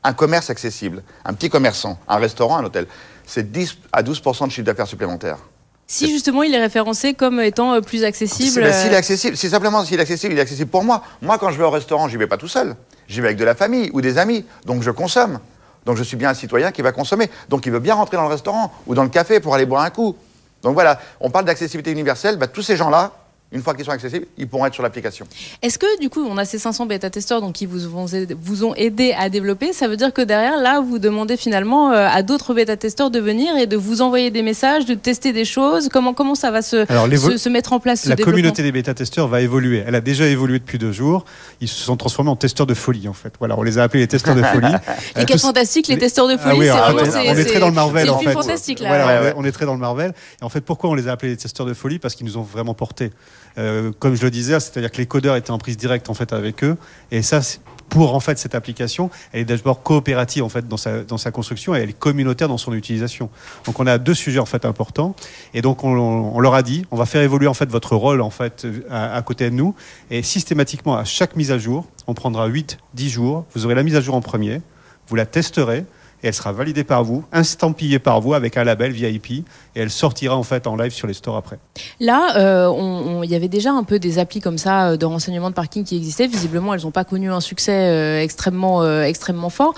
un 0.05 0.13
commerce 0.13 0.51
accessible, 0.51 1.03
un 1.25 1.35
petit 1.35 1.51
commerçant, 1.51 1.99
un 2.09 2.19
restaurant, 2.19 2.59
un 2.59 2.65
hôtel, 2.65 2.87
c'est 3.27 3.51
10 3.51 3.79
à 3.93 4.03
12 4.03 4.23
de 4.23 4.51
chiffre 4.51 4.67
d'affaires 4.67 4.87
supplémentaire. 4.87 5.39
Si 5.87 6.09
justement 6.09 6.43
il 6.43 6.55
est 6.55 6.61
référencé 6.61 7.13
comme 7.13 7.41
étant 7.41 7.75
euh, 7.75 7.81
plus 7.81 8.03
accessible. 8.05 8.63
Ben, 8.63 8.73
s'il 8.73 8.93
est 8.93 8.97
accessible, 8.97 9.37
c'est 9.37 9.51
simplement 9.51 9.85
s'il 9.85 9.99
est 9.99 10.03
accessible, 10.03 10.33
il 10.33 10.39
est 10.39 10.43
accessible 10.43 10.71
pour 10.71 10.85
moi. 10.85 11.03
Moi, 11.21 11.37
quand 11.39 11.51
je 11.51 11.59
vais 11.59 11.65
au 11.65 11.71
restaurant, 11.71 12.09
j'y 12.09 12.17
vais 12.17 12.27
pas 12.27 12.39
tout 12.39 12.49
seul. 12.49 12.77
J'y 13.09 13.21
vais 13.21 13.27
avec 13.27 13.39
de 13.39 13.45
la 13.45 13.55
famille 13.55 13.91
ou 13.93 14.01
des 14.01 14.17
amis. 14.17 14.47
Donc 14.65 14.83
je 14.83 14.91
consomme. 14.91 15.39
Donc 15.87 15.97
je 15.97 16.03
suis 16.03 16.17
bien 16.17 16.31
un 16.31 16.35
citoyen 16.35 16.71
qui 16.71 16.83
va 16.83 16.93
consommer. 16.93 17.31
Donc 17.49 17.67
il 17.67 17.73
veut 17.73 17.81
bien 17.81 17.95
rentrer 17.95 18.17
dans 18.17 18.25
le 18.25 18.29
restaurant 18.29 18.73
ou 18.87 18.95
dans 18.95 19.03
le 19.03 19.09
café 19.09 19.41
pour 19.41 19.55
aller 19.55 19.67
boire 19.67 19.83
un 19.83 19.91
coup. 19.91 20.17
Donc 20.63 20.75
voilà, 20.75 21.01
on 21.21 21.31
parle 21.31 21.45
d'accessibilité 21.45 21.91
universelle. 21.91 22.37
Ben, 22.37 22.47
tous 22.47 22.63
ces 22.63 22.77
gens-là, 22.77 23.13
une 23.53 23.63
fois 23.63 23.75
qu'ils 23.75 23.85
sont 23.85 23.91
accessibles, 23.91 24.27
ils 24.39 24.49
pourront 24.49 24.67
être 24.67 24.75
sur 24.75 24.83
l'application. 24.83 25.27
Est-ce 25.61 25.79
que 25.79 26.01
du 26.01 26.09
coup, 26.09 26.25
on 26.29 26.39
a 26.39 26.45
ces 26.45 26.59
500 26.59 26.87
bêta-testeurs 26.87 27.41
donc, 27.41 27.53
qui 27.53 27.67
vous, 27.67 27.89
vont, 27.89 28.07
vous 28.41 28.65
ont 28.65 28.75
aidé 28.75 29.15
à 29.19 29.29
développer 29.29 29.73
Ça 29.73 29.89
veut 29.89 29.97
dire 29.97 30.13
que 30.13 30.23
derrière, 30.23 30.57
là, 30.57 30.81
vous 30.81 30.99
demandez 30.99 31.37
finalement 31.37 31.93
euh, 31.93 32.09
à 32.11 32.23
d'autres 32.23 32.55
bêta-testeurs 32.55 33.11
de 33.11 33.21
venir 33.21 33.57
et 33.57 33.67
de 33.67 33.77
vous 33.77 34.01
envoyer 34.01 34.31
des 34.31 34.43
messages, 34.43 34.87
de 34.87 34.95
tester 34.95 35.33
des 35.33 35.45
choses? 35.45 35.89
Comment, 35.93 36.15
comment 36.15 36.35
ça 36.35 36.51
va 36.51 36.63
se, 36.63 36.87
se, 36.87 37.49
mettre 37.49 37.73
en 37.73 37.81
place 37.81 38.07
La 38.07 38.17
communauté 38.17 38.63
des 38.63 38.73
bêta-testeurs 38.73 39.29
va 39.29 39.43
évoluer. 39.43 39.85
Elle 39.87 39.95
a 39.95 40.01
déjà 40.01 40.27
évolué 40.27 40.59
depuis 40.59 40.79
deux 40.79 40.93
jours. 40.93 41.25
Ils 41.61 41.69
se 41.69 41.85
sont 41.85 41.97
transformés 41.97 42.31
en 42.31 42.37
testeurs 42.37 42.67
de 42.67 42.75
folie, 42.75 43.09
en 43.09 43.13
fait. 43.13 43.35
Voilà, 43.39 43.59
on 43.59 43.63
les 43.63 43.79
a 43.79 43.83
appelés 43.83 44.01
les 44.01 44.09
testeurs 44.09 44.35
de 44.35 44.43
folie. 44.43 44.73
et 45.17 45.25
quel 45.27 45.39
fantastique, 45.39 45.89
les 45.89 45.99
testeurs 45.99 46.27
de 46.27 46.37
folie. 46.39 46.69
Ah 46.71 46.93
oui, 46.95 47.09
on 47.29 47.37
est 47.37 47.45
très 47.45 47.61
dans 47.61 47.69
le 47.69 47.75
Marvel, 47.75 48.09
en 48.09 48.19
fait. 48.19 48.33
fantastique, 48.33 48.81
là. 48.81 48.89
Voilà, 48.89 49.35
on 49.37 49.45
est 49.45 49.53
très 49.53 49.67
dans 49.67 49.75
le 49.75 49.81
Marvel. 49.81 50.15
Et 50.41 50.45
en 50.45 50.49
fait, 50.49 50.63
pourquoi 50.63 50.89
on 50.89 50.95
les 50.95 51.09
a 51.09 51.13
appelés 51.13 51.33
les 51.33 51.37
testeurs 51.37 51.67
de 51.67 51.75
folie? 51.75 51.99
Parce 51.99 52.15
qu'ils 52.15 52.27
nous 52.27 52.39
ont 52.39 52.43
vraiment 52.43 52.75
porté. 52.75 53.11
Euh, 53.59 53.93
comme 53.99 54.15
je 54.15 54.23
le 54.23 54.31
disais, 54.31 54.59
c'est-à-dire 54.61 54.91
que 54.91 54.99
les 54.99 55.07
codeurs 55.07 55.37
étaient 55.37 55.51
en 55.51 55.59
prise 55.59 55.77
directe 55.77 56.11
en 56.11 56.15
fait 56.15 56.33
avec 56.33 56.65
eux. 56.65 56.77
Et 57.11 57.23
ça, 57.23 57.41
pour 57.89 58.15
en 58.15 58.21
fait 58.21 58.39
cette 58.39 58.55
application, 58.55 59.11
elle 59.33 59.41
est 59.41 59.45
d'abord 59.45 59.83
coopérative 59.83 60.43
en 60.43 60.49
fait 60.49 60.67
dans 60.67 60.79
sa, 60.79 61.03
dans 61.03 61.19
sa 61.19 61.31
construction 61.31 61.75
et 61.75 61.81
elle 61.81 61.91
est 61.91 61.99
communautaire 61.99 62.49
dans 62.49 62.59
son 62.59 62.73
utilisation. 62.73 63.29
Donc 63.67 63.79
on 63.81 63.87
a 63.87 63.99
deux 63.99 64.15
sujets 64.15 64.39
en 64.39 64.47
fait 64.47 64.65
importants 64.65 65.15
et 65.53 65.61
donc 65.61 65.85
on, 65.85 66.41
leur 66.41 66.55
a 66.55 66.63
dit 66.63 66.87
on 66.91 66.97
va 66.97 67.05
faire 67.05 67.23
évoluer 67.23 67.49
en 67.49 67.55
fait 67.55 67.71
votre 67.71 67.95
rôle 67.95 68.23
en 68.23 68.31
fait 68.31 68.67
à, 68.89 69.15
à, 69.15 69.23
côté 69.23 69.51
de 69.51 69.55
nous 69.55 69.75
et 70.11 70.23
systématiquement 70.23 70.97
à 70.97 71.05
chaque 71.05 71.37
mise 71.37 71.53
à 71.53 71.59
jour, 71.59 71.87
on 72.07 72.15
prendra 72.15 72.47
8 72.47 72.79
10 72.95 73.11
jours, 73.11 73.45
vous 73.55 73.67
aurez 73.67 73.75
la 73.75 73.83
mise 73.83 73.97
à 73.97 74.01
jour 74.01 74.15
en 74.15 74.23
premier, 74.23 74.63
vous 75.09 75.17
la 75.17 75.27
testerez 75.27 75.85
elle 76.29 76.35
sera 76.35 76.53
validée 76.53 76.85
par 76.85 77.05
vous, 77.05 77.25
instampillée 77.33 77.99
par 77.99 78.21
vous 78.21 78.35
avec 78.35 78.57
un 78.57 78.65
label 78.65 78.93
VIP 78.93 79.31
et 79.31 79.45
elle 79.75 79.91
sortira 79.91 80.37
en 80.37 80.43
fait 80.43 80.67
en 80.67 80.77
live 80.77 80.93
sur 80.93 81.07
les 81.07 81.15
stores 81.15 81.37
après. 81.37 81.59
Là, 82.01 82.37
euh, 82.37 83.21
il 83.25 83.31
y 83.31 83.35
avait 83.35 83.49
déjà 83.49 83.73
un 83.73 83.85
peu 83.85 83.99
des 83.99 84.19
applis 84.19 84.41
comme 84.41 84.59
ça 84.59 84.91
euh, 84.91 84.97
de 84.97 85.07
renseignement 85.07 85.51
de 85.51 85.55
parking 85.55 85.85
qui 85.85 85.97
existaient. 85.97 86.27
Visiblement, 86.27 86.75
elles 86.75 86.83
n'ont 86.83 86.91
pas 86.91 87.05
connu 87.05 87.31
un 87.31 87.41
succès 87.41 87.73
euh, 87.73 88.21
extrêmement, 88.21 88.85
extrêmement 89.03 89.51
fort. 89.51 89.75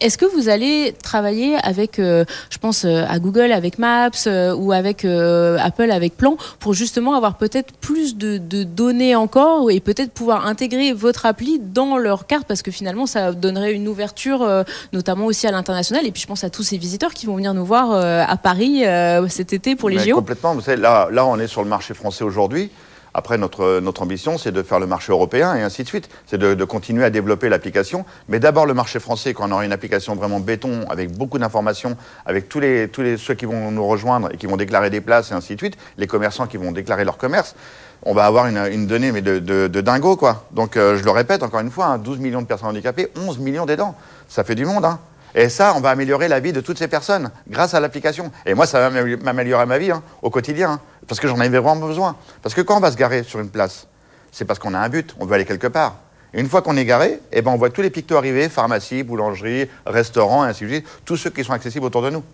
Est-ce 0.00 0.18
que 0.18 0.26
vous 0.26 0.48
allez 0.48 0.94
travailler 1.02 1.56
avec, 1.56 1.96
je 1.98 2.58
pense 2.60 2.84
à 2.84 3.18
Google 3.18 3.52
avec 3.52 3.78
Maps 3.78 4.10
ou 4.56 4.72
avec 4.72 5.04
Apple 5.04 5.90
avec 5.90 6.16
Plan 6.16 6.36
pour 6.58 6.74
justement 6.74 7.14
avoir 7.14 7.36
peut-être 7.36 7.72
plus 7.74 8.16
de, 8.16 8.38
de, 8.38 8.64
données 8.64 9.14
encore 9.14 9.70
et 9.70 9.80
peut-être 9.80 10.12
pouvoir 10.12 10.46
intégrer 10.46 10.92
votre 10.92 11.26
appli 11.26 11.60
dans 11.60 11.96
leur 11.96 12.26
carte? 12.26 12.46
Parce 12.46 12.62
que 12.62 12.70
finalement, 12.70 13.06
ça 13.06 13.32
donnerait 13.32 13.72
une 13.72 13.88
ouverture, 13.88 14.64
notamment 14.92 15.26
aussi 15.26 15.46
à 15.46 15.52
l'international. 15.54 16.06
Et 16.06 16.12
puis 16.12 16.22
je 16.22 16.26
pense 16.26 16.44
à 16.44 16.50
tous 16.50 16.62
ces 16.62 16.76
visiteurs 16.76 17.14
qui 17.14 17.26
vont 17.26 17.36
venir 17.36 17.54
nous 17.54 17.64
voir 17.64 17.92
euh, 17.92 18.24
à 18.26 18.36
Paris 18.36 18.84
euh, 18.84 19.26
cet 19.28 19.52
été 19.52 19.76
pour 19.76 19.88
les 19.88 19.98
JO. 19.98 20.16
Complètement. 20.16 20.54
Vous 20.54 20.60
savez, 20.60 20.80
là, 20.80 21.08
là, 21.10 21.24
on 21.26 21.38
est 21.38 21.46
sur 21.46 21.62
le 21.62 21.68
marché 21.68 21.94
français 21.94 22.24
aujourd'hui. 22.24 22.70
Après, 23.16 23.38
notre, 23.38 23.78
notre 23.78 24.02
ambition, 24.02 24.38
c'est 24.38 24.50
de 24.50 24.62
faire 24.64 24.80
le 24.80 24.88
marché 24.88 25.12
européen 25.12 25.54
et 25.54 25.62
ainsi 25.62 25.84
de 25.84 25.88
suite. 25.88 26.10
C'est 26.26 26.36
de, 26.36 26.64
continuer 26.64 27.04
à 27.04 27.10
développer 27.10 27.48
l'application. 27.48 28.04
Mais 28.28 28.40
d'abord, 28.40 28.66
le 28.66 28.74
marché 28.74 28.98
français, 28.98 29.32
quand 29.34 29.48
on 29.48 29.52
aura 29.52 29.64
une 29.64 29.72
application 29.72 30.16
vraiment 30.16 30.40
béton, 30.40 30.84
avec 30.90 31.16
beaucoup 31.16 31.38
d'informations, 31.38 31.96
avec 32.26 32.48
tous, 32.48 32.58
les, 32.58 32.88
tous 32.88 33.02
les, 33.02 33.16
ceux 33.16 33.34
qui 33.34 33.44
vont 33.44 33.70
nous 33.70 33.86
rejoindre 33.86 34.30
et 34.34 34.36
qui 34.36 34.46
vont 34.46 34.56
déclarer 34.56 34.90
des 34.90 35.00
places 35.00 35.30
et 35.30 35.34
ainsi 35.34 35.54
de 35.54 35.60
suite, 35.60 35.76
les 35.96 36.08
commerçants 36.08 36.48
qui 36.48 36.56
vont 36.56 36.72
déclarer 36.72 37.04
leur 37.04 37.16
commerce, 37.16 37.54
on 38.02 38.14
va 38.14 38.26
avoir 38.26 38.48
une, 38.48 38.58
une 38.58 38.88
donnée 38.88 39.12
mais 39.12 39.22
de, 39.22 39.38
de, 39.38 39.68
de, 39.68 39.80
dingo, 39.80 40.16
quoi. 40.16 40.46
Donc, 40.50 40.76
euh, 40.76 40.98
je 40.98 41.04
le 41.04 41.10
répète 41.12 41.44
encore 41.44 41.60
une 41.60 41.70
fois, 41.70 41.96
12 41.98 42.18
hein, 42.18 42.20
millions 42.20 42.42
de 42.42 42.46
personnes 42.46 42.68
handicapées, 42.68 43.08
11 43.16 43.38
millions 43.38 43.64
d'aidants. 43.64 43.94
Ça 44.28 44.42
fait 44.42 44.56
du 44.56 44.66
monde, 44.66 44.84
hein. 44.84 44.98
Et 45.34 45.48
ça, 45.48 45.74
on 45.76 45.80
va 45.80 45.90
améliorer 45.90 46.28
la 46.28 46.38
vie 46.40 46.52
de 46.52 46.60
toutes 46.60 46.78
ces 46.78 46.88
personnes 46.88 47.30
grâce 47.48 47.74
à 47.74 47.80
l'application. 47.80 48.30
Et 48.46 48.54
moi, 48.54 48.66
ça 48.66 48.88
va 48.88 49.02
m'améliorer 49.16 49.66
ma 49.66 49.78
vie 49.78 49.90
hein, 49.90 50.02
au 50.22 50.30
quotidien, 50.30 50.72
hein, 50.72 50.80
parce 51.08 51.20
que 51.20 51.26
j'en 51.26 51.40
avais 51.40 51.58
vraiment 51.58 51.86
besoin. 51.86 52.16
Parce 52.42 52.54
que 52.54 52.60
quand 52.60 52.76
on 52.76 52.80
va 52.80 52.92
se 52.92 52.96
garer 52.96 53.24
sur 53.24 53.40
une 53.40 53.50
place, 53.50 53.88
c'est 54.30 54.44
parce 54.44 54.58
qu'on 54.58 54.74
a 54.74 54.78
un 54.78 54.88
but, 54.88 55.14
on 55.18 55.26
veut 55.26 55.34
aller 55.34 55.44
quelque 55.44 55.66
part. 55.66 55.96
Et 56.32 56.40
une 56.40 56.48
fois 56.48 56.62
qu'on 56.62 56.76
est 56.76 56.84
garé, 56.84 57.20
eh 57.32 57.42
ben, 57.42 57.52
on 57.52 57.56
voit 57.56 57.70
tous 57.70 57.82
les 57.82 57.90
pictos 57.90 58.16
arriver, 58.16 58.48
pharmacie, 58.48 59.02
boulangerie, 59.02 59.68
restaurant, 59.86 60.42
ainsi 60.42 60.64
de 60.64 60.68
suite, 60.68 60.86
tous 61.04 61.16
ceux 61.16 61.30
qui 61.30 61.44
sont 61.44 61.52
accessibles 61.52 61.86
autour 61.86 62.02
de 62.02 62.10
nous. 62.10 62.24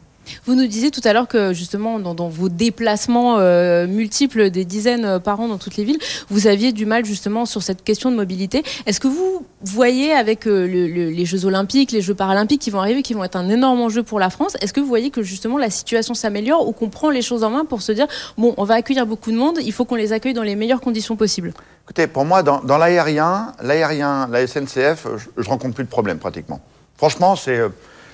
Vous 0.46 0.54
nous 0.54 0.66
disiez 0.66 0.90
tout 0.90 1.00
à 1.04 1.12
l'heure 1.12 1.28
que 1.28 1.52
justement 1.52 1.98
dans, 1.98 2.28
vos 2.28 2.48
déplacements 2.48 3.38
euh, 3.38 3.86
multiples, 3.86 4.50
des 4.50 4.64
dizaines 4.64 5.04
euh, 5.04 5.18
par 5.18 5.40
an 5.40 5.48
dans 5.48 5.58
toutes 5.58 5.76
les 5.76 5.84
villes, 5.84 5.98
vous 6.28 6.46
aviez 6.46 6.72
du 6.72 6.86
mal 6.86 7.04
justement 7.04 7.46
sur 7.46 7.62
cette 7.62 7.82
question 7.82 8.10
de 8.10 8.16
mobilité. 8.16 8.62
Est-ce 8.86 9.00
que 9.00 9.08
vous 9.08 9.46
voyez 9.62 10.12
avec 10.12 10.46
euh, 10.46 10.66
les 10.66 11.24
Jeux 11.24 11.44
Olympiques, 11.44 11.92
les 11.92 12.00
Jeux 12.00 12.14
Paralympiques 12.14 12.60
qui 12.60 12.70
vont 12.70 12.80
arriver, 12.80 13.02
qui 13.02 13.14
vont 13.14 13.24
être 13.24 13.36
un 13.36 13.48
énorme 13.48 13.80
enjeu 13.80 14.02
pour 14.02 14.18
la 14.18 14.30
France, 14.30 14.56
est-ce 14.60 14.72
que 14.72 14.80
vous 14.80 14.86
voyez 14.86 15.10
que 15.10 15.22
justement 15.22 15.58
la 15.58 15.70
situation 15.70 16.14
s'améliore 16.14 16.66
ou 16.66 16.72
qu'on 16.72 16.88
prend 16.88 17.10
les 17.10 17.22
choses 17.22 17.44
en 17.44 17.50
main 17.50 17.64
pour 17.64 17.82
se 17.82 17.92
dire 17.92 18.06
bon, 18.38 18.54
on 18.56 18.64
va 18.64 18.74
accueillir 18.74 19.06
beaucoup 19.06 19.30
de 19.30 19.36
monde, 19.36 19.58
il 19.62 19.72
faut 19.72 19.84
qu'on 19.84 19.96
les 19.96 20.12
accueille 20.12 20.34
dans 20.34 20.42
les 20.42 20.56
meilleures 20.56 20.80
conditions 20.80 21.16
possibles? 21.16 21.52
Écoutez, 21.84 22.06
pour 22.06 22.24
moi, 22.24 22.42
dans, 22.42 22.78
l'aérien, 22.78 23.52
l'aérien, 23.62 24.28
la 24.30 24.46
SNCF, 24.46 25.06
je, 25.16 25.42
je 25.42 25.48
rencontre 25.48 25.74
plus 25.74 25.84
de 25.84 25.88
problèmes 25.88 26.18
pratiquement. 26.18 26.60
Franchement, 26.96 27.34
c'est 27.34 27.60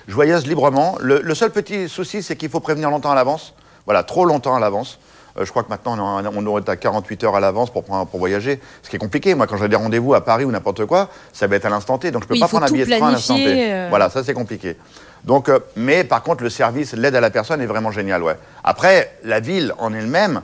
je 0.07 0.13
voyage 0.13 0.45
librement. 0.45 0.97
Le, 1.01 1.35
seul 1.35 1.51
petit 1.51 1.89
souci, 1.89 2.23
c'est 2.23 2.35
qu'il 2.35 2.49
faut 2.49 2.59
prévenir 2.59 2.89
longtemps 2.89 3.11
à 3.11 3.15
l'avance. 3.15 3.53
Voilà, 3.85 4.03
trop 4.03 4.25
longtemps 4.25 4.55
à 4.55 4.59
l'avance. 4.59 4.99
Euh, 5.37 5.45
je 5.45 5.51
crois 5.51 5.63
que 5.63 5.69
maintenant, 5.69 5.97
on, 5.99 6.31
on 6.35 6.45
aurait 6.45 6.67
à 6.67 6.75
48 6.75 7.23
heures 7.25 7.35
à 7.35 7.39
l'avance 7.39 7.69
pour, 7.69 7.83
pour 7.83 8.19
voyager, 8.19 8.59
ce 8.83 8.89
qui 8.89 8.95
est 8.95 8.99
compliqué. 8.99 9.35
Moi, 9.35 9.47
quand 9.47 9.57
j'ai 9.57 9.67
des 9.67 9.75
rendez-vous 9.75 10.13
à 10.13 10.23
Paris 10.23 10.45
ou 10.45 10.51
n'importe 10.51 10.85
quoi, 10.85 11.09
ça 11.33 11.47
va 11.47 11.55
être 11.55 11.65
à 11.65 11.69
l'instant 11.69 11.97
T. 11.97 12.11
Donc, 12.11 12.23
je 12.23 12.27
ne 12.27 12.33
peux 12.33 12.39
pas 12.39 12.47
prendre 12.47 12.65
un 12.65 12.71
billet 12.71 12.85
de 12.85 12.95
train 12.97 13.09
à 13.09 13.11
l'instant 13.11 13.35
T. 13.35 13.71
Euh. 13.71 13.87
Voilà, 13.89 14.09
ça, 14.09 14.23
c'est 14.23 14.33
compliqué. 14.33 14.77
Donc, 15.23 15.49
euh, 15.49 15.59
mais 15.75 16.03
par 16.03 16.23
contre, 16.23 16.43
le 16.43 16.49
service, 16.49 16.93
l'aide 16.93 17.15
à 17.15 17.21
la 17.21 17.29
personne 17.29 17.61
est 17.61 17.65
vraiment 17.65 17.91
génial, 17.91 18.23
ouais. 18.23 18.35
Après, 18.63 19.17
la 19.23 19.39
ville 19.39 19.73
en 19.77 19.93
elle-même, 19.93 20.41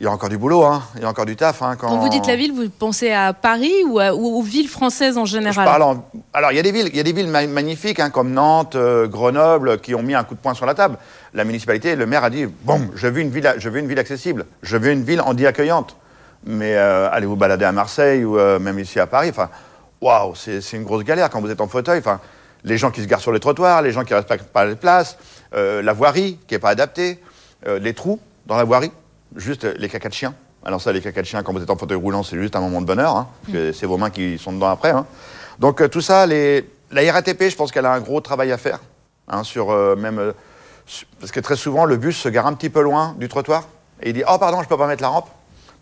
il 0.00 0.04
y 0.04 0.06
a 0.06 0.10
encore 0.10 0.28
du 0.28 0.38
boulot, 0.38 0.64
hein. 0.64 0.82
il 0.96 1.02
y 1.02 1.04
a 1.04 1.08
encore 1.08 1.26
du 1.26 1.36
taf. 1.36 1.62
Hein, 1.62 1.76
quand... 1.78 1.96
vous 1.98 2.08
dites 2.08 2.26
la 2.26 2.36
ville, 2.36 2.52
vous 2.52 2.68
pensez 2.68 3.12
à 3.12 3.32
Paris 3.32 3.72
ou, 3.86 4.00
aux 4.00 4.42
villes 4.42 4.68
françaises 4.68 5.18
en 5.18 5.24
général? 5.24 5.68
Alors, 5.68 6.52
il 6.52 6.56
y 6.56 6.58
a 6.58 6.62
des 6.62 6.72
villes, 6.72 6.88
il 6.88 6.96
y 6.96 7.00
a 7.00 7.02
des 7.02 7.12
villes 7.12 7.28
magnifiques, 7.28 8.00
hein, 8.00 8.10
comme 8.10 8.32
Nantes, 8.32 8.74
euh, 8.74 9.06
Grenoble, 9.06 9.80
qui 9.80 9.94
ont 9.94 10.02
mis 10.02 10.14
un 10.14 10.24
coup 10.24 10.34
de 10.34 10.40
poing 10.40 10.54
sur 10.54 10.66
la 10.66 10.74
table. 10.74 10.98
La 11.32 11.44
municipalité, 11.44 11.96
le 11.96 12.06
maire 12.06 12.24
a 12.24 12.30
dit 12.30 12.46
bon, 12.64 12.90
je 12.94 13.06
veux 13.06 13.20
une 13.20 13.30
ville, 13.30 13.54
je 13.58 13.68
veux 13.68 13.78
une 13.78 13.86
ville 13.86 13.98
accessible, 13.98 14.46
je 14.62 14.76
veux 14.76 14.90
une 14.90 15.04
ville 15.04 15.20
handi 15.20 15.46
accueillante. 15.46 15.96
Mais 16.46 16.74
euh, 16.74 17.08
allez 17.10 17.26
vous 17.26 17.36
balader 17.36 17.64
à 17.64 17.72
Marseille 17.72 18.24
ou 18.24 18.38
euh, 18.38 18.58
même 18.58 18.78
ici 18.78 19.00
à 19.00 19.06
Paris. 19.06 19.30
Enfin, 19.30 19.48
waouh, 20.00 20.34
c'est 20.34 20.60
une 20.72 20.84
grosse 20.84 21.04
galère 21.04 21.30
quand 21.30 21.40
vous 21.40 21.50
êtes 21.50 21.60
en 21.60 21.68
fauteuil. 21.68 22.00
Enfin, 22.00 22.20
les 22.64 22.76
gens 22.78 22.90
qui 22.90 23.02
se 23.02 23.06
garent 23.06 23.20
sur 23.20 23.32
les 23.32 23.40
trottoirs, 23.40 23.82
les 23.82 23.92
gens 23.92 24.04
qui 24.04 24.12
ne 24.12 24.18
respectent 24.18 24.52
pas 24.52 24.64
les 24.64 24.74
places, 24.74 25.16
la 25.52 25.92
voirie 25.92 26.38
qui 26.46 26.54
n'est 26.54 26.58
pas 26.58 26.70
adaptée, 26.70 27.20
les 27.66 27.94
trous 27.94 28.18
dans 28.46 28.56
la 28.56 28.64
voirie 28.64 28.90
juste 29.36 29.64
les 29.64 29.88
cacas 29.88 30.08
de 30.08 30.14
chien. 30.14 30.34
Alors 30.64 30.80
ça, 30.80 30.92
les 30.92 31.00
cacas 31.00 31.20
de 31.22 31.26
chien, 31.26 31.42
quand 31.42 31.52
vous 31.52 31.62
êtes 31.62 31.70
en 31.70 31.76
fauteuil 31.76 31.98
roulant, 31.98 32.22
c'est 32.22 32.38
juste 32.38 32.56
un 32.56 32.60
moment 32.60 32.80
de 32.80 32.86
bonheur, 32.86 33.16
hein, 33.16 33.28
parce 33.42 33.52
que 33.52 33.72
c'est 33.72 33.86
vos 33.86 33.98
mains 33.98 34.10
qui 34.10 34.38
sont 34.38 34.52
dedans 34.52 34.68
après. 34.70 34.90
Hein. 34.90 35.06
Donc 35.58 35.80
euh, 35.82 35.88
tout 35.88 36.00
ça, 36.00 36.26
les, 36.26 36.68
la 36.90 37.12
RATP, 37.12 37.48
je 37.50 37.56
pense 37.56 37.70
qu'elle 37.70 37.86
a 37.86 37.92
un 37.92 38.00
gros 38.00 38.20
travail 38.20 38.50
à 38.52 38.56
faire. 38.58 38.78
hein, 39.28 39.42
sur 39.44 39.70
euh, 39.70 39.94
même, 39.96 40.18
euh, 40.18 40.32
su- 40.86 41.06
parce 41.20 41.32
que 41.32 41.40
très 41.40 41.56
souvent, 41.56 41.84
le 41.84 41.96
bus 41.96 42.16
se 42.16 42.28
gare 42.28 42.46
un 42.46 42.54
petit 42.54 42.70
peu 42.70 42.80
loin 42.80 43.14
du 43.18 43.28
trottoir. 43.28 43.64
Et 44.02 44.10
il 44.10 44.12
dit 44.14 44.22
Oh, 44.28 44.38
pardon, 44.38 44.62
je 44.62 44.68
peux 44.68 44.76
pas 44.78 44.86
mettre 44.86 45.02
la 45.02 45.08
rampe. 45.08 45.28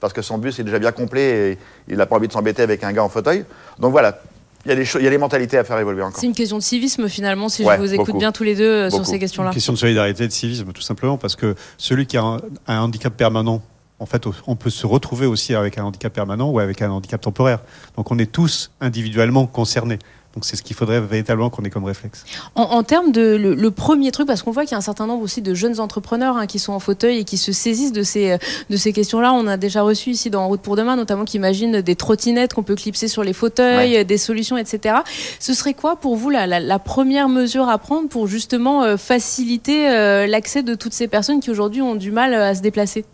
Parce 0.01 0.13
que 0.13 0.21
son 0.23 0.37
bus 0.39 0.59
est 0.59 0.65
déjà 0.65 0.81
bien 0.81 0.91
complet 0.91 1.53
et 1.53 1.59
il 1.87 1.97
n'a 1.97 2.07
pas 2.07 2.17
envie 2.17 2.27
de 2.27 2.33
s'embêter 2.33 2.63
avec 2.63 2.83
un 2.83 2.93
gars 2.93 3.05
en 3.05 3.09
fauteuil. 3.09 3.45
Donc 3.79 3.93
voilà, 3.93 4.19
il 4.65 4.69
y, 4.69 4.73
a 4.73 4.77
des 4.77 4.85
choses- 4.85 5.01
il 5.03 5.05
y 5.05 5.09
a 5.09 5.11
des 5.11 5.19
mentalités 5.19 5.59
à 5.59 5.65
faire 5.65 5.79
évoluer 5.79 6.03
encore. 6.03 6.21
C'est 6.21 6.27
une 6.27 6.35
question 6.35 6.57
de 6.59 6.63
civisme 6.63 7.09
finalement, 7.09 7.49
si 7.49 7.65
Ouais, 7.65 7.77
je 7.77 7.81
vous 7.81 7.95
écoute 7.95 8.07
beaucoup. 8.07 8.19
bien 8.19 8.33
tous 8.33 8.45
les 8.45 8.55
deux 8.55 8.65
euh, 8.65 8.91
sur 8.91 9.05
ces 9.07 9.19
questions-là. 9.19 9.51
Une 9.51 9.55
question 9.55 9.73
de 9.73 9.79
solidarité 9.79 10.25
et 10.25 10.29
de 10.29 10.33
civisme, 10.33 10.73
tout 10.73 10.83
simplement, 10.83 11.19
parce 11.19 11.37
que 11.37 11.55
celui 11.79 12.07
qui 12.07 12.17
a 12.17 12.23
un, 12.23 12.39
un 12.69 12.81
handicap 12.81 13.17
permanent, 13.17 13.63
en 13.99 14.07
fait, 14.07 14.25
on 14.47 14.57
peut 14.57 14.71
se 14.71 14.85
retrouver 14.87 15.27
aussi 15.27 15.55
avec 15.55 15.79
un 15.79 15.85
handicap 15.85 16.13
permanent 16.13 16.51
ou 16.51 16.59
avec 16.59 16.83
un 16.83 16.91
handicap 16.91 17.21
temporaire. 17.21 17.61
Donc 17.97 18.11
on 18.11 18.19
est 18.19 18.31
tous 18.31 18.71
individuellement 18.81 19.47
concernés. 19.47 19.99
Donc 20.35 20.45
c'est 20.47 20.57
ce 20.57 20.63
qu'il 20.63 20.75
faudrait 20.75 21.01
véritablement 21.01 21.51
qu'on 21.51 21.63
ait 21.65 21.71
comme 21.71 21.85
réflexe. 21.85 22.25
En, 22.55 22.63
en 22.63 22.83
termes 22.83 23.13
de 23.13 23.37
le, 23.37 23.55
le 23.55 23.71
premier 23.71 24.13
truc, 24.13 24.27
parce 24.27 24.43
qu'on 24.43 24.51
voit 24.51 24.63
qu'il 24.63 24.73
y 24.73 24.75
a 24.75 24.79
un 24.79 24.81
certain 24.81 25.07
nombre 25.07 25.23
aussi 25.23 25.43
de 25.43 25.53
jeunes 25.53 25.79
entrepreneurs 25.79 26.37
hein, 26.37 26.47
qui 26.47 26.59
sont 26.59 26.73
en 26.73 26.79
fauteuil 26.81 27.19
et 27.19 27.25
qui 27.25 27.37
se 27.37 27.53
saisissent 27.53 27.93
de 27.93 28.03
ces, 28.03 28.39
de 28.71 28.77
ces 28.77 28.93
questions-là. 28.93 29.33
On 29.33 29.47
a 29.47 29.57
déjà 29.57 29.83
reçu 29.83 30.11
ici 30.11 30.31
dans 30.31 30.43
En 30.43 30.49
route 30.49 30.61
pour 30.61 30.77
demain, 30.77 30.97
notamment 30.97 31.25
qui 31.25 31.37
imaginent 31.37 31.83
des 31.83 31.97
trottinettes 31.97 32.55
qu'on 32.55 32.63
peut 32.63 32.75
clipser 32.75 33.09
sur 33.09 33.23
les 33.23 33.33
fauteuils, 33.33 34.05
des 34.05 34.19
solutions, 34.19 34.57
etc. 34.57 34.97
Ce 35.39 35.55
serait 35.55 35.75
quoi 35.75 35.97
pour 35.97 36.17
vous 36.17 36.31
la, 36.31 36.47
la, 36.47 36.61
la 36.61 36.79
première 36.79 37.29
mesure 37.29 37.69
à 37.69 37.79
prendre 37.79 38.09
pour 38.09 38.27
justement 38.27 38.83
euh, 38.83 38.97
faciliter 38.97 39.89
euh, 39.91 40.27
l'accès 40.27 40.63
de 40.63 40.75
toutes 40.75 40.95
ces 40.95 41.09
personnes 41.09 41.41
qui 41.41 41.51
aujourd'hui 41.51 41.83
ont 41.83 41.95
du 41.95 42.11
mal 42.11 42.33
euh, 42.35 42.51
à 42.51 42.55
se 42.55 42.63
déplacer? 42.63 43.05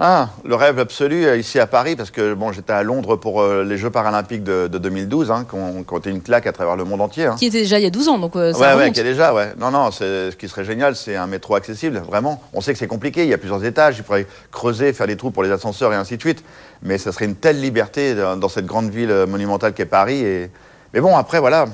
Ah, 0.00 0.28
le 0.44 0.54
rêve 0.54 0.78
absolu 0.78 1.26
euh, 1.26 1.36
ici 1.36 1.58
à 1.58 1.66
Paris, 1.66 1.96
parce 1.96 2.12
que 2.12 2.32
bon, 2.34 2.52
j'étais 2.52 2.72
à 2.72 2.84
Londres 2.84 3.16
pour 3.16 3.40
euh, 3.42 3.64
les 3.64 3.76
Jeux 3.76 3.90
paralympiques 3.90 4.44
de, 4.44 4.68
de 4.68 4.78
2012, 4.78 5.32
hein, 5.32 5.44
qui 5.48 5.56
ont 5.56 5.82
qui 5.82 5.92
ont 5.92 5.98
été 5.98 6.10
une 6.10 6.22
claque 6.22 6.46
à 6.46 6.52
travers 6.52 6.76
le 6.76 6.84
monde 6.84 7.00
entier. 7.00 7.24
hein. 7.26 7.34
Qui 7.36 7.46
était 7.46 7.62
déjà 7.62 7.80
il 7.80 7.82
y 7.82 7.86
a 7.86 7.90
12 7.90 8.08
ans, 8.08 8.18
donc 8.18 8.36
euh, 8.36 8.52
ça 8.52 8.60
Ouais, 8.60 8.66
ouais, 8.66 8.72
remonte. 8.84 8.96
y 8.96 9.00
a 9.00 9.02
déjà, 9.02 9.34
ouais. 9.34 9.54
Non, 9.58 9.72
non, 9.72 9.90
ce 9.90 10.30
qui 10.36 10.48
serait 10.48 10.64
génial, 10.64 10.94
c'est 10.94 11.16
un 11.16 11.26
métro 11.26 11.56
accessible, 11.56 11.98
vraiment. 12.06 12.40
On 12.52 12.60
sait 12.60 12.72
que 12.72 12.78
c'est 12.78 12.86
compliqué, 12.86 13.24
il 13.24 13.28
y 13.28 13.34
a 13.34 13.38
plusieurs 13.38 13.64
étages, 13.64 13.98
il 13.98 14.04
faudrait 14.04 14.28
creuser, 14.52 14.92
faire 14.92 15.08
des 15.08 15.16
trous 15.16 15.32
pour 15.32 15.42
les 15.42 15.50
ascenseurs 15.50 15.92
et 15.92 15.96
ainsi 15.96 16.16
de 16.16 16.20
suite. 16.22 16.44
Mais 16.82 16.96
ça 16.96 17.10
serait 17.10 17.24
une 17.24 17.34
telle 17.34 17.60
liberté 17.60 18.14
dans, 18.14 18.36
dans 18.36 18.48
cette 18.48 18.66
grande 18.66 18.90
ville 18.90 19.10
euh, 19.10 19.26
monumentale 19.26 19.72
qu'est 19.72 19.84
Paris. 19.84 20.24
Et... 20.24 20.48
Mais 20.94 21.00
bon, 21.00 21.16
après, 21.16 21.40
voilà, 21.40 21.64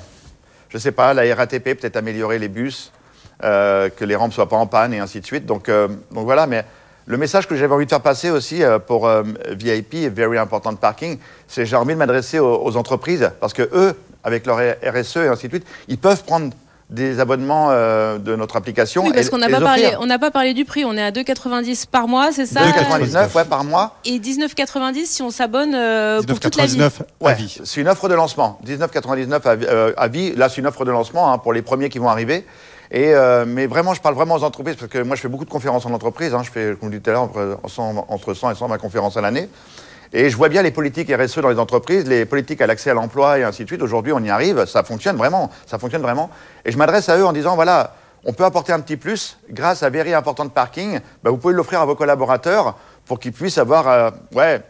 je 0.71 0.78
sais 0.78 0.93
pas, 0.93 1.12
la 1.12 1.35
RATP 1.35 1.78
peut-être 1.78 1.97
améliorer 1.97 2.38
les 2.38 2.49
bus, 2.49 2.90
euh, 3.43 3.90
que 3.90 4.07
les 4.07 4.16
rampes 4.16 4.33
soient 4.33 4.49
pas 4.49 4.57
en 4.57 4.66
panne 4.66 4.95
et 4.95 4.99
ainsi 4.99 5.21
de 5.21 5.26
suite. 5.26 5.45
Donc, 5.45 5.69
euh, 5.69 5.88
donc 6.11 6.25
voilà, 6.25 6.47
mais 6.47 6.64
le 7.06 7.16
message 7.16 7.46
que 7.46 7.54
j'avais 7.56 7.75
envie 7.75 7.84
de 7.84 7.90
faire 7.90 8.00
passer 8.00 8.30
aussi 8.30 8.62
euh, 8.62 8.78
pour 8.78 9.06
euh, 9.06 9.23
VIP 9.50 9.94
et 9.94 10.08
Very 10.08 10.38
Important 10.38 10.75
Parking, 10.75 11.18
c'est 11.49 11.66
j'ai 11.66 11.76
envie 11.76 11.94
de 11.94 11.99
m'adresser 11.99 12.38
aux, 12.38 12.62
aux 12.64 12.76
entreprises 12.76 13.30
parce 13.40 13.52
que 13.52 13.68
eux, 13.75 13.94
avec 14.23 14.46
leur 14.46 14.56
RSE 14.58 15.16
et 15.18 15.28
ainsi 15.28 15.49
de 15.49 15.56
suite, 15.56 15.66
ils 15.88 15.99
peuvent 15.99 16.25
prendre 16.25 16.50
des 16.90 17.18
abonnements 17.18 17.68
euh, 17.70 18.18
de 18.18 18.37
notre 18.37 18.56
application. 18.56 19.04
Oui, 19.04 19.12
parce 19.14 19.30
qu'on 19.30 19.38
n'a 19.38 19.49
pas 19.49 19.61
parlé, 19.61 19.84
offrir. 19.87 19.99
on 20.02 20.06
n'a 20.06 20.18
pas 20.18 20.30
parlé 20.30 20.52
du 20.54 20.64
prix. 20.66 20.84
On 20.84 20.94
est 20.96 21.02
à 21.02 21.11
2,90 21.11 21.87
par 21.90 22.08
mois, 22.08 22.30
c'est 22.30 22.44
ça? 22.46 22.61
2,99 22.61 23.34
ouais, 23.34 23.44
par 23.44 23.64
mois. 23.64 23.96
Et 24.04 24.18
19,90 24.18 25.06
si 25.06 25.23
on 25.23 25.30
s'abonne 25.30 25.75
euh, 25.75 26.23
pour 26.23 26.38
toute 26.40 26.56
la 26.56 26.66
vie? 26.66 26.78
19,99 26.78 26.82
à 26.84 27.25
Ouais, 27.25 27.34
vie. 27.34 27.58
c'est 27.64 27.80
une 27.80 27.88
offre 27.88 28.08
de 28.08 28.14
lancement. 28.14 28.61
19,99 28.66 29.32
à, 29.49 29.56
vi- 29.56 29.66
euh, 29.68 29.92
à 29.96 30.08
vie. 30.08 30.34
Là, 30.37 30.49
c'est 30.49 30.58
une 30.61 30.66
offre 30.66 30.84
de 30.84 30.90
lancement 30.90 31.32
hein, 31.32 31.38
pour 31.38 31.52
les 31.54 31.62
premiers 31.62 31.88
qui 31.88 31.99
vont 31.99 32.08
arriver. 32.08 32.46
Et, 32.94 33.12
euh, 33.12 33.44
mais 33.44 33.66
vraiment, 33.66 33.92
je 33.92 34.00
parle 34.00 34.14
vraiment 34.14 34.36
aux 34.36 34.44
entreprises 34.44 34.76
parce 34.76 34.88
que 34.88 35.02
moi, 35.02 35.16
je 35.16 35.20
fais 35.20 35.28
beaucoup 35.28 35.44
de 35.44 35.50
conférences 35.50 35.84
en 35.84 35.92
entreprise. 35.92 36.32
hein. 36.32 36.42
Je 36.44 36.50
fais, 36.52 36.76
comme 36.78 36.92
je 36.92 36.98
disais 36.98 37.00
tout 37.00 37.10
à 37.10 37.14
l'heure, 37.14 37.22
entre, 37.22 37.58
100 37.66 38.06
entre 38.08 38.34
100 38.34 38.52
et 38.52 38.54
120 38.54 38.78
conférences 38.78 39.16
à 39.16 39.20
l'année. 39.20 39.48
Et 40.12 40.30
je 40.30 40.36
vois 40.36 40.48
bien 40.48 40.62
les 40.62 40.70
politiques 40.70 41.10
RSE 41.12 41.40
dans 41.40 41.48
les 41.48 41.58
entreprises, 41.58 42.06
les 42.06 42.24
politiques 42.24 42.60
à 42.60 42.68
l'accès 42.68 42.90
à 42.90 42.94
l'emploi 42.94 43.40
et 43.40 43.42
ainsi 43.42 43.64
de 43.64 43.68
suite. 43.68 43.82
Aujourd'hui, 43.82 44.12
on 44.12 44.20
y 44.20 44.30
arrive. 44.30 44.64
Ça 44.66 44.84
fonctionne 44.84 45.16
vraiment. 45.16 45.50
Ça 45.66 45.80
fonctionne 45.80 46.02
vraiment. 46.02 46.30
Et 46.64 46.70
je 46.70 46.78
m'adresse 46.78 47.08
à 47.08 47.18
eux 47.18 47.26
en 47.26 47.32
disant 47.32 47.56
voilà, 47.56 47.96
on 48.24 48.32
peut 48.32 48.44
apporter 48.44 48.72
un 48.72 48.78
petit 48.78 48.96
plus 48.96 49.38
grâce 49.50 49.82
à 49.82 49.90
Very 49.90 50.14
Important 50.14 50.48
Parking. 50.48 51.00
Bah, 51.24 51.30
vous 51.30 51.36
pouvez 51.36 51.52
l'offrir 51.52 51.80
à 51.80 51.84
vos 51.86 51.96
collaborateurs 51.96 52.76
pour 53.06 53.18
qu'ils 53.18 53.32
puissent 53.32 53.58
avoir 53.58 53.88
euh, 53.88 54.10
ouais, 54.36 54.62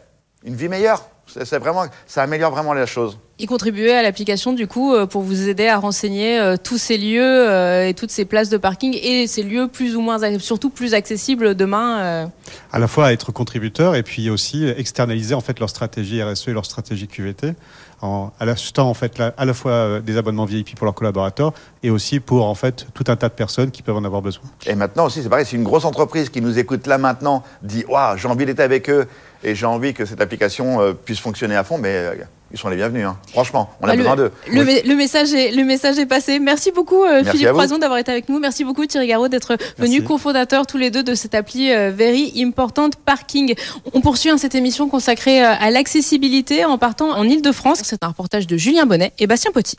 une 0.44 0.54
vie 0.54 0.68
meilleure. 0.68 1.02
C'est 1.26 1.58
vraiment, 1.58 1.84
ça 2.06 2.22
améliore 2.22 2.52
vraiment 2.52 2.72
les 2.72 2.86
choses. 2.86 3.18
Et 3.40 3.46
contribuer 3.46 3.92
à 3.92 4.02
l'application 4.02 4.52
du 4.52 4.68
coup 4.68 4.94
euh, 4.94 5.06
pour 5.06 5.22
vous 5.22 5.48
aider 5.48 5.66
à 5.66 5.78
renseigner 5.78 6.38
euh, 6.38 6.56
tous 6.56 6.78
ces 6.78 6.96
lieux 6.96 7.20
euh, 7.50 7.88
et 7.88 7.92
toutes 7.94 8.12
ces 8.12 8.24
places 8.24 8.48
de 8.48 8.56
parking 8.56 8.96
et 9.02 9.26
ces 9.26 9.42
lieux 9.42 9.66
plus 9.66 9.96
ou 9.96 10.00
moins, 10.00 10.18
surtout 10.38 10.70
plus 10.70 10.94
accessibles 10.94 11.56
demain. 11.56 11.98
euh. 12.00 12.26
à 12.72 12.78
la 12.78 12.86
fois 12.86 13.12
être 13.12 13.32
contributeur 13.32 13.96
et 13.96 14.04
puis 14.04 14.30
aussi 14.30 14.68
externaliser 14.68 15.34
en 15.34 15.40
fait 15.40 15.58
leur 15.58 15.68
stratégie 15.68 16.22
RSE 16.22 16.46
et 16.46 16.52
leur 16.52 16.64
stratégie 16.64 17.08
QVT 17.08 17.54
en 18.02 18.30
à 18.38 18.44
l'achetant 18.44 18.88
en 18.88 18.94
fait 18.94 19.18
la- 19.18 19.34
à 19.36 19.44
la 19.44 19.52
fois 19.54 19.72
euh, 19.72 20.00
des 20.00 20.16
abonnements 20.16 20.44
VIP 20.44 20.76
pour 20.76 20.84
leurs 20.84 20.94
collaborateurs 20.94 21.52
et 21.82 21.90
aussi 21.90 22.20
pour 22.20 22.46
en 22.46 22.54
fait 22.54 22.86
tout 22.94 23.04
un 23.08 23.16
tas 23.16 23.28
de 23.28 23.34
personnes 23.34 23.72
qui 23.72 23.82
peuvent 23.82 23.96
en 23.96 24.04
avoir 24.04 24.22
besoin. 24.22 24.44
Et 24.66 24.76
maintenant 24.76 25.06
aussi, 25.06 25.24
c'est 25.24 25.28
pareil, 25.28 25.44
si 25.46 25.56
une 25.56 25.64
grosse 25.64 25.84
entreprise 25.84 26.28
qui 26.28 26.40
nous 26.40 26.56
écoute 26.60 26.86
là 26.86 26.98
maintenant 26.98 27.42
dit 27.62 27.84
Waouh, 27.88 28.16
j'ai 28.16 28.28
envie 28.28 28.46
d'être 28.46 28.60
avec 28.60 28.88
eux 28.90 29.06
et 29.42 29.56
j'ai 29.56 29.66
envie 29.66 29.92
que 29.92 30.04
cette 30.04 30.20
application 30.20 30.80
euh, 30.80 30.92
puisse 30.92 31.18
fonctionner 31.18 31.56
à 31.56 31.64
fond, 31.64 31.78
mais 31.78 31.88
euh, 31.96 32.14
ils 32.54 32.58
sont 32.58 32.68
les 32.68 32.76
bienvenus. 32.76 33.04
hein. 33.04 33.16
Franchement, 33.32 33.68
on 33.82 33.84
a 33.84 33.88
Bah, 33.88 33.96
besoin 33.96 34.16
d'eux. 34.16 34.30
le, 34.48 34.60
Oui. 34.62 34.66
mé- 34.66 34.86
le 34.88 34.94
message 34.94 35.34
est, 35.34 35.50
le 35.50 35.64
message 35.64 35.98
est 35.98 36.06
passé. 36.06 36.38
Merci 36.38 36.70
beaucoup 36.70 37.02
euh, 37.04 37.20
Merci 37.24 37.38
Philippe. 37.38 37.50
Croison 37.52 37.78
d'avoir 37.78 37.98
été 37.98 38.12
avec 38.12 38.28
nous. 38.28 38.38
Merci 38.38 38.64
beaucoup 38.64 38.86
Thierry 38.86 39.08
Garot 39.08 39.28
d'être 39.28 39.56
venu 39.76 40.02
cofondateur 40.04 40.66
tous 40.66 40.78
les 40.78 40.90
deux 40.90 41.02
de 41.02 41.14
cette 41.14 41.34
appli 41.34 41.72
euh, 41.72 41.90
Very 41.94 42.32
Important 42.42 42.90
Parking. 43.04 43.54
On 43.92 44.00
poursuit 44.00 44.30
hein, 44.30 44.38
cette 44.38 44.54
émission 44.54 44.88
consacrée 44.88 45.44
euh, 45.44 45.52
à 45.58 45.70
l'accessibilité 45.70 46.64
en 46.64 46.78
partant 46.78 47.10
en 47.10 47.24
Ile-de-France. 47.24 47.80
C'est 47.82 48.04
un 48.04 48.08
reportage 48.08 48.46
de 48.46 48.56
Julien 48.56 48.86
Bonnet 48.86 49.12
et 49.18 49.26
Bastien 49.26 49.50
Potti. 49.50 49.76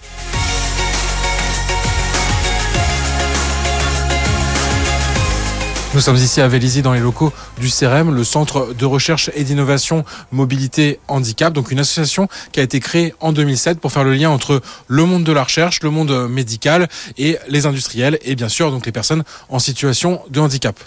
Nous 5.95 6.01
sommes 6.01 6.17
ici 6.17 6.41
à 6.41 6.49
Vélizy 6.49 6.81
dans 6.81 6.91
les 6.91 6.99
locaux 6.99 7.31
du 7.57 7.69
CEREM, 7.69 8.13
le 8.13 8.25
Centre 8.25 8.73
de 8.73 8.85
recherche 8.85 9.31
et 9.33 9.45
d'innovation 9.45 10.03
mobilité 10.33 10.99
handicap, 11.07 11.53
donc 11.53 11.71
une 11.71 11.79
association 11.79 12.27
qui 12.51 12.59
a 12.59 12.63
été 12.63 12.81
créée 12.81 13.13
en 13.21 13.31
2007 13.31 13.79
pour 13.79 13.93
faire 13.93 14.03
le 14.03 14.13
lien 14.13 14.29
entre 14.29 14.61
le 14.89 15.05
monde 15.05 15.23
de 15.23 15.31
la 15.31 15.43
recherche, 15.43 15.81
le 15.83 15.91
monde 15.91 16.27
médical 16.29 16.89
et 17.17 17.37
les 17.47 17.65
industriels 17.65 18.19
et 18.23 18.35
bien 18.35 18.49
sûr 18.49 18.71
donc 18.71 18.85
les 18.85 18.91
personnes 18.91 19.23
en 19.47 19.59
situation 19.59 20.19
de 20.29 20.41
handicap. 20.41 20.77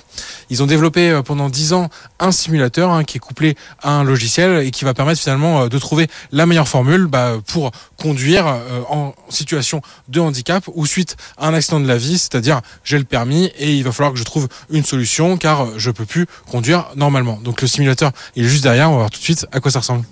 Ils 0.51 0.63
ont 0.63 0.67
développé 0.67 1.11
euh, 1.11 1.23
pendant 1.23 1.49
10 1.49 1.73
ans 1.73 1.89
un 2.21 2.31
simulateur 2.31 2.91
hein, 2.91 3.05
qui 3.05 3.17
est 3.17 3.21
couplé 3.21 3.57
à 3.83 3.93
un 3.93 4.05
logiciel 4.05 4.67
et 4.67 4.71
qui 4.71 4.85
va 4.85 4.93
permettre 4.93 5.21
finalement 5.21 5.63
euh, 5.63 5.69
de 5.69 5.79
trouver 5.79 6.07
la 6.33 6.45
meilleure 6.45 6.69
formule 6.69 7.07
bah, 7.07 7.37
pour 7.47 7.71
conduire 7.97 8.47
euh, 8.47 8.83
en 8.91 9.15
situation 9.31 9.81
de 10.09 10.21
handicap 10.21 10.65
ou 10.75 10.85
suite 10.85 11.17
à 11.39 11.49
un 11.49 11.55
accident 11.55 11.81
de 11.81 11.89
la 11.89 11.97
vie, 11.97 12.19
c'est-à-dire 12.19 12.61
j'ai 12.85 12.99
le 12.99 13.05
permis 13.05 13.47
et 13.59 13.75
il 13.75 13.85
va 13.85 13.93
falloir 13.93 14.13
que 14.13 14.19
je 14.19 14.25
trouve 14.25 14.49
une 14.69 14.85
solution 14.85 14.98
car 15.39 15.63
euh, 15.63 15.75
je 15.77 15.91
peux 15.91 16.05
plus 16.05 16.27
conduire 16.51 16.89
normalement. 16.97 17.39
Donc 17.43 17.63
le 17.63 17.69
simulateur 17.69 18.13
il 18.37 18.45
est 18.45 18.49
juste 18.49 18.63
derrière, 18.63 18.89
on 18.89 18.95
va 18.95 18.99
voir 18.99 19.11
tout 19.11 19.19
de 19.19 19.25
suite 19.25 19.47
à 19.53 19.61
quoi 19.61 19.71
ça 19.71 19.81
ressemble. 19.81 20.05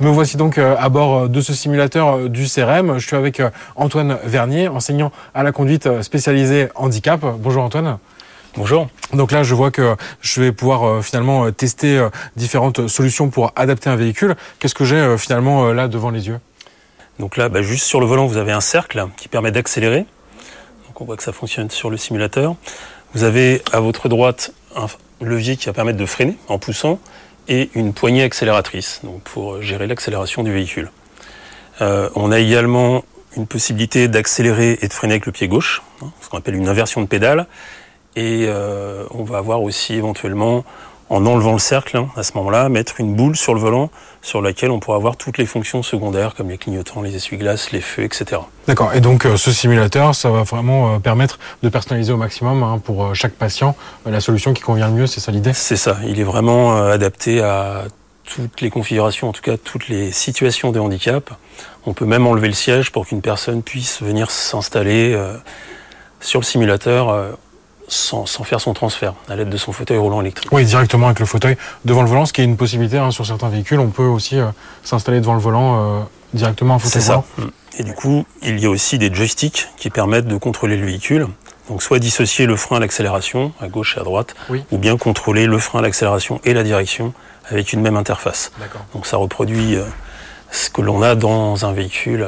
Me 0.00 0.10
voici 0.10 0.36
donc 0.36 0.58
euh, 0.58 0.76
à 0.78 0.88
bord 0.88 1.16
euh, 1.16 1.28
de 1.28 1.40
ce 1.40 1.54
simulateur 1.54 2.28
du 2.28 2.46
CRM. 2.46 2.98
Je 2.98 3.06
suis 3.06 3.16
avec 3.16 3.40
Antoine 3.76 4.18
Vernier, 4.24 4.68
enseignant 4.68 5.12
à 5.34 5.42
la 5.42 5.52
conduite 5.52 6.02
spécialisée 6.02 6.68
handicap. 6.74 7.20
Bonjour 7.38 7.62
Antoine. 7.62 7.98
Bonjour. 8.56 8.88
Donc 9.12 9.32
là, 9.32 9.42
je 9.42 9.52
vois 9.52 9.72
que 9.72 9.96
je 10.20 10.40
vais 10.40 10.52
pouvoir 10.52 11.02
finalement 11.02 11.50
tester 11.50 12.06
différentes 12.36 12.86
solutions 12.86 13.28
pour 13.28 13.52
adapter 13.56 13.90
un 13.90 13.96
véhicule. 13.96 14.36
Qu'est-ce 14.60 14.76
que 14.76 14.84
j'ai 14.84 15.16
finalement 15.18 15.72
là 15.72 15.88
devant 15.88 16.10
les 16.10 16.28
yeux? 16.28 16.38
Donc 17.18 17.36
là, 17.36 17.48
bah, 17.48 17.62
juste 17.62 17.84
sur 17.84 18.00
le 18.00 18.06
volant, 18.06 18.26
vous 18.26 18.36
avez 18.36 18.52
un 18.52 18.60
cercle 18.60 19.06
qui 19.16 19.28
permet 19.28 19.52
d'accélérer. 19.52 20.06
Donc 20.86 21.00
on 21.00 21.04
voit 21.04 21.16
que 21.16 21.22
ça 21.22 21.32
fonctionne 21.32 21.70
sur 21.70 21.90
le 21.90 21.96
simulateur. 21.96 22.56
Vous 23.14 23.22
avez 23.22 23.62
à 23.72 23.80
votre 23.80 24.08
droite 24.08 24.52
un 24.74 24.86
levier 25.20 25.56
qui 25.56 25.66
va 25.66 25.72
permettre 25.72 25.98
de 25.98 26.06
freiner 26.06 26.36
en 26.48 26.58
poussant 26.58 26.98
et 27.48 27.70
une 27.74 27.92
poignée 27.92 28.22
accélératrice 28.22 29.00
donc 29.04 29.20
pour 29.22 29.62
gérer 29.62 29.86
l'accélération 29.86 30.42
du 30.42 30.52
véhicule. 30.52 30.90
Euh, 31.80 32.08
on 32.14 32.32
a 32.32 32.38
également 32.38 33.04
une 33.36 33.46
possibilité 33.46 34.08
d'accélérer 34.08 34.78
et 34.80 34.88
de 34.88 34.92
freiner 34.92 35.14
avec 35.14 35.26
le 35.26 35.32
pied 35.32 35.48
gauche, 35.48 35.82
hein, 36.02 36.10
ce 36.20 36.28
qu'on 36.28 36.38
appelle 36.38 36.54
une 36.54 36.68
inversion 36.68 37.00
de 37.00 37.06
pédale. 37.06 37.46
Et 38.16 38.46
euh, 38.46 39.04
on 39.10 39.24
va 39.24 39.38
avoir 39.38 39.62
aussi 39.62 39.94
éventuellement, 39.94 40.64
en 41.10 41.26
enlevant 41.26 41.52
le 41.52 41.58
cercle, 41.58 41.96
hein, 41.96 42.08
à 42.16 42.22
ce 42.22 42.32
moment-là, 42.36 42.68
mettre 42.68 43.00
une 43.00 43.14
boule 43.14 43.36
sur 43.36 43.54
le 43.54 43.60
volant 43.60 43.90
sur 44.22 44.40
laquelle 44.40 44.70
on 44.70 44.80
pourra 44.80 44.96
avoir 44.96 45.16
toutes 45.16 45.36
les 45.36 45.44
fonctions 45.44 45.82
secondaires 45.82 46.34
comme 46.34 46.48
les 46.48 46.56
clignotants, 46.56 47.02
les 47.02 47.14
essuie-glaces, 47.14 47.72
les 47.72 47.82
feux, 47.82 48.04
etc. 48.04 48.40
D'accord. 48.66 48.94
Et 48.94 49.00
donc 49.00 49.26
euh, 49.26 49.36
ce 49.36 49.52
simulateur, 49.52 50.14
ça 50.14 50.30
va 50.30 50.42
vraiment 50.42 50.94
euh, 50.94 50.98
permettre 50.98 51.38
de 51.62 51.68
personnaliser 51.68 52.12
au 52.12 52.16
maximum 52.16 52.62
hein, 52.62 52.80
pour 52.82 53.04
euh, 53.04 53.14
chaque 53.14 53.34
patient 53.34 53.76
la 54.06 54.20
solution 54.20 54.54
qui 54.54 54.62
convient 54.62 54.88
le 54.88 54.94
mieux. 54.94 55.06
C'est 55.06 55.20
ça 55.20 55.30
l'idée? 55.30 55.52
C'est 55.52 55.76
ça, 55.76 55.98
il 56.06 56.18
est 56.18 56.24
vraiment 56.24 56.76
adapté 56.76 57.40
à 57.40 57.84
toutes 58.24 58.62
les 58.62 58.70
configurations, 58.70 59.28
en 59.28 59.32
tout 59.32 59.42
cas 59.42 59.58
toutes 59.58 59.88
les 59.88 60.10
situations 60.10 60.72
de 60.72 60.80
handicap. 60.80 61.30
On 61.84 61.92
peut 61.92 62.06
même 62.06 62.26
enlever 62.26 62.48
le 62.48 62.54
siège 62.54 62.90
pour 62.90 63.06
qu'une 63.06 63.20
personne 63.20 63.62
puisse 63.62 64.02
venir 64.02 64.30
s'installer 64.30 65.18
sur 66.20 66.40
le 66.40 66.44
simulateur 66.44 67.36
sans, 67.88 68.26
sans 68.26 68.44
faire 68.44 68.60
son 68.60 68.72
transfert 68.74 69.14
à 69.28 69.36
l'aide 69.36 69.50
de 69.50 69.56
son 69.56 69.72
fauteuil 69.72 69.98
roulant 69.98 70.20
électrique. 70.20 70.50
Oui, 70.52 70.64
directement 70.64 71.06
avec 71.06 71.20
le 71.20 71.26
fauteuil 71.26 71.56
devant 71.84 72.02
le 72.02 72.08
volant, 72.08 72.26
ce 72.26 72.32
qui 72.32 72.40
est 72.40 72.44
une 72.44 72.56
possibilité 72.56 72.98
hein, 72.98 73.10
sur 73.10 73.26
certains 73.26 73.48
véhicules. 73.48 73.78
On 73.80 73.90
peut 73.90 74.04
aussi 74.06 74.38
euh, 74.38 74.46
s'installer 74.82 75.20
devant 75.20 75.34
le 75.34 75.40
volant 75.40 76.00
euh, 76.00 76.02
directement 76.32 76.74
un 76.74 76.78
fauteuil 76.78 77.02
C'est 77.02 77.08
ça. 77.08 77.24
Et 77.78 77.82
du 77.82 77.92
coup, 77.94 78.24
il 78.42 78.58
y 78.60 78.66
a 78.66 78.70
aussi 78.70 78.98
des 78.98 79.12
joysticks 79.12 79.68
qui 79.76 79.90
permettent 79.90 80.26
de 80.28 80.36
contrôler 80.36 80.76
le 80.76 80.86
véhicule. 80.86 81.26
Donc 81.68 81.82
soit 81.82 81.98
dissocier 81.98 82.44
le 82.46 82.56
frein 82.56 82.76
à 82.76 82.80
l'accélération, 82.80 83.52
à 83.60 83.68
gauche 83.68 83.96
et 83.96 84.00
à 84.00 84.04
droite, 84.04 84.34
Oui. 84.50 84.62
ou 84.70 84.78
bien 84.78 84.96
contrôler 84.98 85.46
le 85.46 85.58
frein 85.58 85.78
à 85.78 85.82
l'accélération 85.82 86.40
et 86.44 86.52
la 86.54 86.62
direction 86.62 87.12
avec 87.50 87.72
une 87.72 87.80
même 87.80 87.96
interface. 87.96 88.52
D'accord. 88.60 88.82
Donc 88.94 89.06
ça 89.06 89.16
reproduit 89.16 89.76
euh, 89.76 89.84
ce 90.50 90.68
que 90.70 90.82
l'on 90.82 91.02
a 91.02 91.14
dans 91.14 91.64
un 91.64 91.72
véhicule 91.72 92.26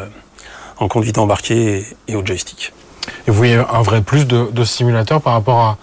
en 0.79 0.89
conduite 0.89 1.19
embarquée 1.19 1.87
et, 2.09 2.13
et 2.13 2.17
au 2.17 2.25
joystick. 2.27 2.73
Et 3.27 3.31
vous 3.31 3.37
voyez 3.37 3.57
un 3.57 3.83
vrai 3.83 4.03
plus 4.03 4.27
de, 4.27 4.51
de 4.51 4.65
simulateur 4.65 5.21
par 5.21 5.35
rapport 5.35 5.61
à, 5.61 5.79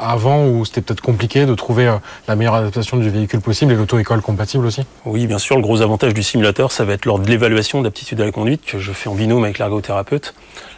avant 0.00 0.46
où 0.46 0.64
c'était 0.64 0.80
peut-être 0.80 1.00
compliqué 1.00 1.46
de 1.46 1.54
trouver 1.54 1.86
euh, 1.86 1.96
la 2.28 2.36
meilleure 2.36 2.54
adaptation 2.54 2.96
du 2.96 3.10
véhicule 3.10 3.40
possible 3.40 3.72
et 3.72 3.76
l'auto-école 3.76 4.20
compatible 4.20 4.66
aussi? 4.66 4.82
Oui, 5.04 5.26
bien 5.26 5.38
sûr, 5.38 5.56
le 5.56 5.62
gros 5.62 5.82
avantage 5.82 6.14
du 6.14 6.22
simulateur, 6.22 6.72
ça 6.72 6.84
va 6.84 6.94
être 6.94 7.04
lors 7.04 7.18
de 7.18 7.28
l'évaluation 7.28 7.82
d'aptitude 7.82 8.20
à 8.20 8.24
la 8.24 8.32
conduite 8.32 8.64
que 8.64 8.78
je 8.78 8.92
fais 8.92 9.08
en 9.08 9.14
binôme 9.14 9.44
avec 9.44 9.58
l'ergothérapeute. 9.58 10.34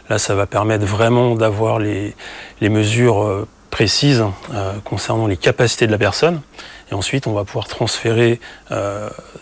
Là, 0.09 0.17
ça 0.17 0.35
va 0.35 0.45
permettre 0.45 0.85
vraiment 0.85 1.35
d'avoir 1.35 1.79
les, 1.79 2.15
mesures 2.61 3.23
euh, 3.23 3.47
précises 3.69 4.25
euh, 4.53 4.73
concernant 4.83 5.27
les 5.27 5.37
capacités 5.37 5.87
de 5.87 5.91
la 5.91 5.97
personne. 5.99 6.41
Et 6.91 6.95
ensuite, 6.95 7.27
on 7.27 7.33
va 7.33 7.43
pouvoir 7.43 7.67
transférer 7.67 8.39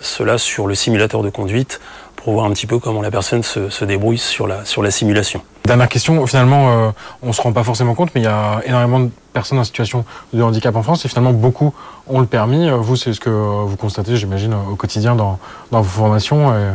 cela 0.02 0.38
sur 0.38 0.68
le 0.68 0.76
simulateur 0.76 1.24
de 1.24 1.30
conduite 1.30 1.80
pour 2.28 2.34
voir 2.34 2.46
un 2.46 2.52
petit 2.52 2.68
peu 2.68 2.78
comment 2.78 3.02
la 3.02 3.10
personne 3.10 3.42
se, 3.42 3.70
se 3.70 3.86
débrouille 3.86 4.18
sur 4.18 4.48
la, 4.48 4.66
sur 4.66 4.84
la 4.84 4.92
simulation. 4.92 5.42
Dernière 5.64 5.88
question, 5.88 6.28
finalement, 6.28 6.88
euh, 6.88 6.92
on 7.22 7.32
se 7.32 7.42
rend 7.42 7.54
pas 7.54 7.64
forcément 7.64 7.96
compte, 7.96 8.10
mais 8.16 8.20
il 8.20 8.26
y 8.26 8.28
a 8.28 8.60
énormément 8.66 9.00
de 9.00 9.10
personnes 9.32 9.60
en 9.60 9.64
situation 9.64 10.04
de 10.34 10.44
handicap 10.44 10.76
en 10.76 10.84
France 10.84 11.06
et 11.06 11.08
finalement 11.08 11.32
beaucoup 11.32 11.74
ont 12.06 12.20
le 12.20 12.26
permis. 12.26 12.68
Euh, 12.68 12.76
Vous, 12.76 12.98
c'est 12.98 13.14
ce 13.14 13.22
que 13.22 13.30
vous 13.30 13.78
constatez, 13.78 14.18
j'imagine, 14.18 14.54
au 14.54 14.76
quotidien 14.76 15.16
dans, 15.16 15.40
dans 15.72 15.80
vos 15.80 15.88
formations. 16.02 16.52
et- 16.54 16.74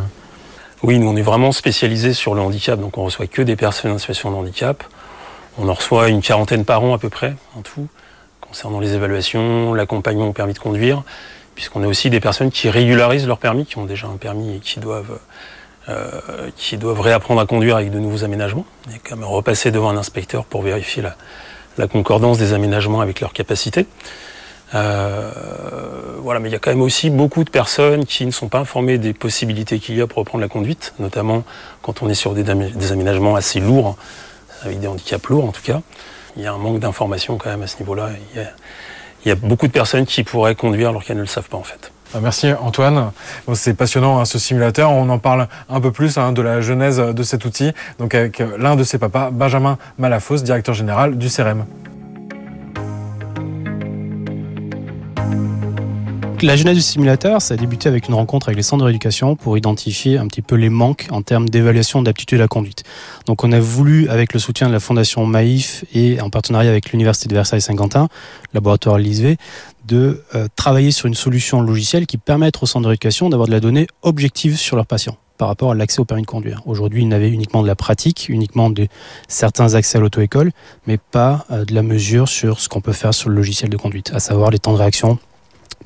Oui, 0.84 0.98
nous 0.98 1.08
on 1.08 1.16
est 1.16 1.20
vraiment 1.22 1.52
spécialisé 1.52 2.14
sur 2.14 2.34
le 2.34 2.40
handicap, 2.40 2.80
donc 2.80 2.96
on 2.96 3.04
reçoit 3.04 3.26
que 3.26 3.42
des 3.42 3.54
personnes 3.54 3.92
en 3.92 3.98
situation 3.98 4.30
de 4.30 4.36
handicap. 4.36 4.82
On 5.58 5.68
en 5.68 5.74
reçoit 5.74 6.08
une 6.08 6.22
quarantaine 6.22 6.64
par 6.64 6.82
an 6.82 6.94
à 6.94 6.98
peu 6.98 7.10
près, 7.10 7.34
en 7.58 7.60
tout, 7.60 7.88
concernant 8.40 8.80
les 8.80 8.94
évaluations, 8.94 9.74
l'accompagnement 9.74 10.28
au 10.28 10.32
permis 10.32 10.54
de 10.54 10.58
conduire, 10.58 11.02
puisqu'on 11.54 11.82
a 11.82 11.86
aussi 11.86 12.10
des 12.10 12.20
personnes 12.20 12.50
qui 12.50 12.68
régularisent 12.70 13.26
leur 13.26 13.38
permis, 13.38 13.66
qui 13.66 13.78
ont 13.78 13.84
déjà 13.84 14.06
un 14.06 14.16
permis 14.16 14.56
et 14.56 14.58
qui 14.58 14.80
doivent, 14.80 15.18
euh, 15.88 16.10
qui 16.56 16.76
doivent 16.76 17.00
réapprendre 17.00 17.40
à 17.40 17.46
conduire 17.46 17.76
avec 17.76 17.90
de 17.90 17.98
nouveaux 17.98 18.24
aménagements, 18.24 18.66
et 18.94 18.98
quand 18.98 19.16
même 19.16 19.24
repasser 19.24 19.70
devant 19.70 19.90
un 19.90 19.96
inspecteur 19.96 20.44
pour 20.44 20.62
vérifier 20.62 21.02
la, 21.02 21.86
concordance 21.88 22.38
des 22.38 22.52
aménagements 22.52 23.00
avec 23.00 23.20
leurs 23.20 23.32
capacités. 23.32 23.86
Euh, 24.74 25.30
voilà, 26.18 26.40
mais 26.40 26.48
il 26.48 26.52
y 26.52 26.54
a 26.54 26.58
quand 26.58 26.70
même 26.70 26.82
aussi 26.82 27.10
beaucoup 27.10 27.44
de 27.44 27.50
personnes 27.50 28.06
qui 28.06 28.24
ne 28.24 28.30
sont 28.30 28.48
pas 28.48 28.60
informées 28.60 28.96
des 28.96 29.12
possibilités 29.12 29.78
qu'il 29.78 29.96
y 29.96 30.00
a 30.00 30.06
pour 30.06 30.18
reprendre 30.18 30.40
la 30.40 30.48
conduite, 30.48 30.94
notamment 30.98 31.44
quand 31.82 32.02
on 32.02 32.08
est 32.08 32.14
sur 32.14 32.32
des, 32.32 32.48
aménagements 32.90 33.34
assez 33.34 33.60
lourds, 33.60 33.96
avec 34.62 34.80
des 34.80 34.86
handicaps 34.86 35.28
lourds 35.28 35.44
en 35.44 35.52
tout 35.52 35.62
cas. 35.62 35.82
Il 36.36 36.42
y 36.42 36.46
a 36.46 36.52
un 36.52 36.58
manque 36.58 36.78
d'information 36.78 37.36
quand 37.36 37.50
même 37.50 37.62
à 37.62 37.66
ce 37.66 37.78
niveau-là. 37.80 38.10
Il 39.24 39.28
y 39.28 39.32
a 39.32 39.36
beaucoup 39.36 39.66
de 39.66 39.72
personnes 39.72 40.06
qui 40.06 40.24
pourraient 40.24 40.54
conduire 40.54 40.90
alors 40.90 41.04
qu'elles 41.04 41.16
ne 41.16 41.22
le 41.22 41.26
savent 41.26 41.48
pas 41.48 41.56
en 41.56 41.62
fait. 41.62 41.92
Ah, 42.14 42.18
Merci 42.20 42.52
Antoine. 42.52 43.10
C'est 43.54 43.74
passionnant 43.74 44.18
hein, 44.18 44.24
ce 44.26 44.38
simulateur. 44.38 44.90
On 44.90 45.08
en 45.08 45.18
parle 45.18 45.48
un 45.70 45.80
peu 45.80 45.92
plus 45.92 46.18
hein, 46.18 46.32
de 46.32 46.42
la 46.42 46.60
genèse 46.60 46.98
de 46.98 47.22
cet 47.22 47.44
outil. 47.44 47.72
Donc 47.98 48.14
avec 48.14 48.40
euh, 48.40 48.56
l'un 48.58 48.76
de 48.76 48.84
ses 48.84 48.98
papas, 48.98 49.30
Benjamin 49.30 49.78
Malafos, 49.98 50.38
directeur 50.38 50.74
général 50.74 51.16
du 51.16 51.28
CRM. 51.28 51.64
La 56.42 56.56
genèse 56.56 56.74
du 56.74 56.82
simulateur, 56.82 57.40
ça 57.40 57.54
a 57.54 57.56
débuté 57.56 57.88
avec 57.88 58.08
une 58.08 58.14
rencontre 58.14 58.48
avec 58.48 58.56
les 58.56 58.64
centres 58.64 58.80
de 58.80 58.86
rééducation 58.86 59.36
pour 59.36 59.56
identifier 59.56 60.18
un 60.18 60.26
petit 60.26 60.42
peu 60.42 60.56
les 60.56 60.70
manques 60.70 61.06
en 61.12 61.22
termes 61.22 61.48
d'évaluation 61.48 62.02
d'aptitude 62.02 62.40
à 62.40 62.42
la 62.42 62.48
conduite. 62.48 62.82
Donc 63.26 63.44
on 63.44 63.52
a 63.52 63.60
voulu, 63.60 64.08
avec 64.08 64.32
le 64.32 64.40
soutien 64.40 64.66
de 64.66 64.72
la 64.72 64.80
Fondation 64.80 65.24
Maïf 65.24 65.84
et 65.94 66.20
en 66.20 66.30
partenariat 66.30 66.68
avec 66.68 66.90
l'Université 66.90 67.28
de 67.28 67.34
Versailles-Saint-Quentin, 67.34 68.08
laboratoire 68.54 68.98
l'ISV, 68.98 69.36
de 69.86 70.24
euh, 70.34 70.48
travailler 70.56 70.90
sur 70.90 71.06
une 71.06 71.14
solution 71.14 71.60
logicielle 71.60 72.06
qui 72.06 72.18
permette 72.18 72.60
aux 72.60 72.66
centres 72.66 72.82
de 72.82 72.88
rééducation 72.88 73.28
d'avoir 73.28 73.46
de 73.46 73.52
la 73.52 73.60
donnée 73.60 73.86
objective 74.02 74.56
sur 74.56 74.74
leurs 74.74 74.86
patients 74.86 75.16
par 75.38 75.46
rapport 75.46 75.70
à 75.70 75.74
l'accès 75.76 76.00
au 76.00 76.04
permis 76.04 76.22
de 76.22 76.26
conduire. 76.26 76.62
Aujourd'hui, 76.66 77.02
ils 77.02 77.08
n'avaient 77.08 77.30
uniquement 77.30 77.62
de 77.62 77.68
la 77.68 77.76
pratique, 77.76 78.26
uniquement 78.28 78.68
de 78.68 78.88
certains 79.28 79.74
accès 79.74 79.98
à 79.98 80.00
l'auto-école, 80.00 80.50
mais 80.88 80.98
pas 80.98 81.46
euh, 81.52 81.64
de 81.64 81.72
la 81.72 81.82
mesure 81.82 82.28
sur 82.28 82.58
ce 82.58 82.68
qu'on 82.68 82.80
peut 82.80 82.92
faire 82.92 83.14
sur 83.14 83.28
le 83.28 83.36
logiciel 83.36 83.70
de 83.70 83.76
conduite, 83.76 84.10
à 84.12 84.18
savoir 84.18 84.50
les 84.50 84.58
temps 84.58 84.72
de 84.72 84.78
réaction, 84.78 85.18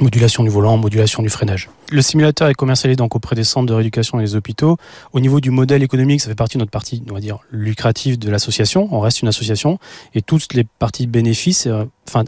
modulation 0.01 0.43
du 0.43 0.51
volant, 0.51 0.77
modulation 0.77 1.23
du 1.23 1.29
freinage. 1.29 1.71
Le 1.91 2.03
simulateur 2.03 2.49
est 2.49 2.55
commercialisé 2.55 2.97
donc 2.97 3.15
auprès 3.15 3.37
des 3.37 3.45
centres 3.45 3.67
de 3.67 3.75
rééducation 3.75 4.19
et 4.19 4.25
des 4.25 4.37
hôpitaux. 4.37 4.77
Au 5.13 5.21
niveau 5.21 5.41
du 5.41 5.51
modèle 5.51 5.83
économique, 5.83 6.21
ça 6.21 6.29
fait 6.29 6.35
partie 6.35 6.57
de 6.57 6.63
notre 6.63 6.71
partie, 6.71 7.03
on 7.11 7.15
va 7.15 7.21
dire, 7.21 7.39
lucrative 7.51 8.19
de 8.19 8.31
l'association. 8.31 8.89
On 8.91 9.01
reste 9.01 9.23
une 9.23 9.29
association 9.29 9.79
et 10.15 10.23
toutes 10.23 10.55
les 10.55 10.65
parties 10.65 11.07
bénéfices 11.07 11.67
euh, 11.67 11.85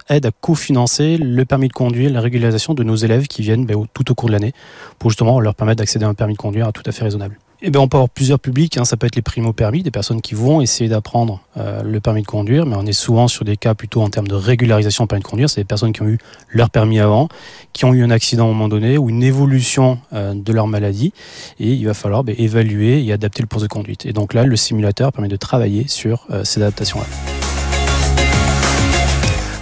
aident 0.09 0.27
à 0.27 0.31
cofinancer 0.31 1.17
le 1.19 1.45
permis 1.45 1.69
de 1.69 1.73
conduire, 1.73 2.11
la 2.11 2.21
régularisation 2.21 2.75
de 2.75 2.83
nos 2.83 2.97
élèves 2.97 3.27
qui 3.27 3.43
viennent 3.43 3.67
ben, 3.67 3.85
tout 3.93 4.11
au 4.11 4.15
cours 4.15 4.29
de 4.29 4.35
l'année 4.35 4.53
pour 4.99 5.11
justement 5.11 5.41
leur 5.41 5.55
permettre 5.55 5.79
d'accéder 5.79 6.05
à 6.05 6.09
un 6.09 6.15
permis 6.15 6.35
de 6.35 6.39
conduire 6.39 6.73
tout 6.73 6.83
à 6.87 6.93
fait 6.93 7.05
raisonnable. 7.05 7.39
Eh 7.61 7.71
ben, 7.71 7.81
on 7.81 7.89
peut 7.89 7.97
avoir 7.97 8.09
plusieurs 8.09 8.39
publics. 8.39 8.77
hein. 8.79 8.85
Ça 8.85 8.97
peut 8.97 9.09
être 9.09 9.17
les 9.17 9.23
primo-permis, 9.23 9.83
des 9.83 9.91
personnes 9.91 10.21
qui 10.21 10.35
vont 10.35 10.61
essayer 10.61 10.89
d'apprendre 10.89 11.41
euh, 11.57 11.83
le 11.83 11.99
permis 11.99 12.23
de 12.23 12.27
conduire, 12.27 12.67
mais 12.67 12.77
on 12.77 12.87
est 12.87 12.93
souvent 12.93 13.27
sur 13.27 13.45
des 13.45 13.57
cas 13.57 13.75
plutôt 13.75 14.01
en 14.01 14.11
termes 14.11 14.29
de 14.29 14.37
régularisation 14.37 15.05
du 15.05 15.09
permis 15.09 15.25
de 15.25 15.29
conduire. 15.29 15.51
C'est 15.51 15.63
des 15.63 15.65
personnes 15.65 15.93
qui 15.93 16.03
ont 16.03 16.09
eu 16.09 16.19
leur 16.51 16.71
permis 16.71 17.01
avant, 17.01 17.29
qui 17.73 17.85
ont 17.85 17.93
eu 17.93 18.05
un 18.05 18.11
accident 18.11 18.45
à 18.45 18.47
un 18.47 18.53
moment 18.53 18.69
donné 18.69 18.97
ou 18.97 19.11
une 19.11 19.25
évolution 19.25 19.99
euh, 20.13 20.35
de 20.35 20.53
leur 20.53 20.69
maladie, 20.69 21.13
et 21.59 21.73
il 21.73 21.85
va 21.85 21.95
falloir 21.95 22.23
ben, 22.23 22.37
évaluer 22.39 23.05
et 23.05 23.13
adapter 23.13 23.43
le 23.43 23.49
poste 23.49 23.65
de 23.65 23.69
conduite. 23.69 24.07
Et 24.07 24.13
donc 24.13 24.35
là, 24.35 24.45
le 24.45 24.57
simulateur 24.57 25.13
permet 25.13 25.29
de 25.29 25.37
travailler 25.37 25.89
sur 25.89 26.27
euh, 26.31 26.45
ces 26.45 26.63
adaptations-là. 26.63 27.38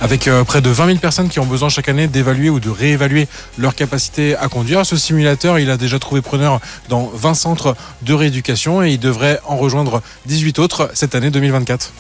Avec 0.00 0.28
euh, 0.28 0.44
près 0.44 0.61
de 0.61 0.68
20 0.68 0.87
000 0.87 0.98
personnes 0.98 1.28
qui 1.28 1.40
ont 1.40 1.46
besoin 1.46 1.68
chaque 1.68 1.88
année 1.88 2.06
d'évaluer 2.06 2.50
ou 2.50 2.61
de 2.61 2.68
réévaluer 2.68 3.28
leur 3.56 3.74
capacité 3.74 4.37
à 4.37 4.48
conduire, 4.48 4.85
ce 4.85 4.96
simulateur, 4.96 5.59
il 5.59 5.70
a 5.70 5.76
déjà 5.76 5.98
trouvé 5.98 6.20
preneur 6.20 6.61
dans 6.88 7.11
20 7.14 7.35
centres 7.35 7.76
de 8.02 8.12
rééducation 8.12 8.82
et 8.82 8.90
il 8.90 8.98
devrait 8.98 9.40
en 9.46 9.56
rejoindre 9.56 10.02
18 10.26 10.59
autres 10.59 10.90
cette 10.92 11.14
année 11.14 11.30
2024. 11.30 11.92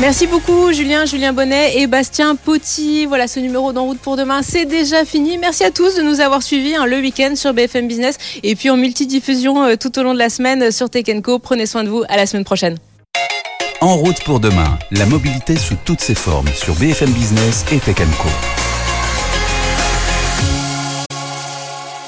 Merci 0.00 0.26
beaucoup 0.26 0.72
Julien, 0.72 1.04
Julien 1.06 1.32
Bonnet 1.32 1.78
et 1.78 1.86
Bastien 1.86 2.34
Potti. 2.34 3.06
Voilà, 3.06 3.28
ce 3.28 3.38
numéro 3.38 3.72
d'En 3.72 3.84
route 3.84 4.00
pour 4.00 4.16
demain, 4.16 4.42
c'est 4.42 4.64
déjà 4.64 5.04
fini. 5.04 5.38
Merci 5.38 5.62
à 5.62 5.70
tous 5.70 5.94
de 5.94 6.02
nous 6.02 6.20
avoir 6.20 6.42
suivis 6.42 6.74
hein, 6.74 6.84
le 6.84 6.98
week-end 6.98 7.34
sur 7.36 7.54
BFM 7.54 7.86
Business 7.86 8.18
et 8.42 8.56
puis 8.56 8.70
en 8.70 8.76
multidiffusion 8.76 9.62
euh, 9.62 9.76
tout 9.76 9.96
au 9.96 10.02
long 10.02 10.12
de 10.12 10.18
la 10.18 10.30
semaine 10.30 10.72
sur 10.72 10.90
Tech 10.90 11.06
Co. 11.22 11.38
Prenez 11.38 11.66
soin 11.66 11.84
de 11.84 11.90
vous, 11.90 12.02
à 12.08 12.16
la 12.16 12.26
semaine 12.26 12.44
prochaine. 12.44 12.76
En 13.84 13.96
route 13.96 14.24
pour 14.24 14.40
demain, 14.40 14.78
la 14.92 15.04
mobilité 15.04 15.56
sous 15.56 15.76
toutes 15.84 16.00
ses 16.00 16.14
formes 16.14 16.48
sur 16.48 16.74
BFM 16.76 17.10
Business 17.10 17.66
et 17.70 17.80
Tech. 17.80 18.00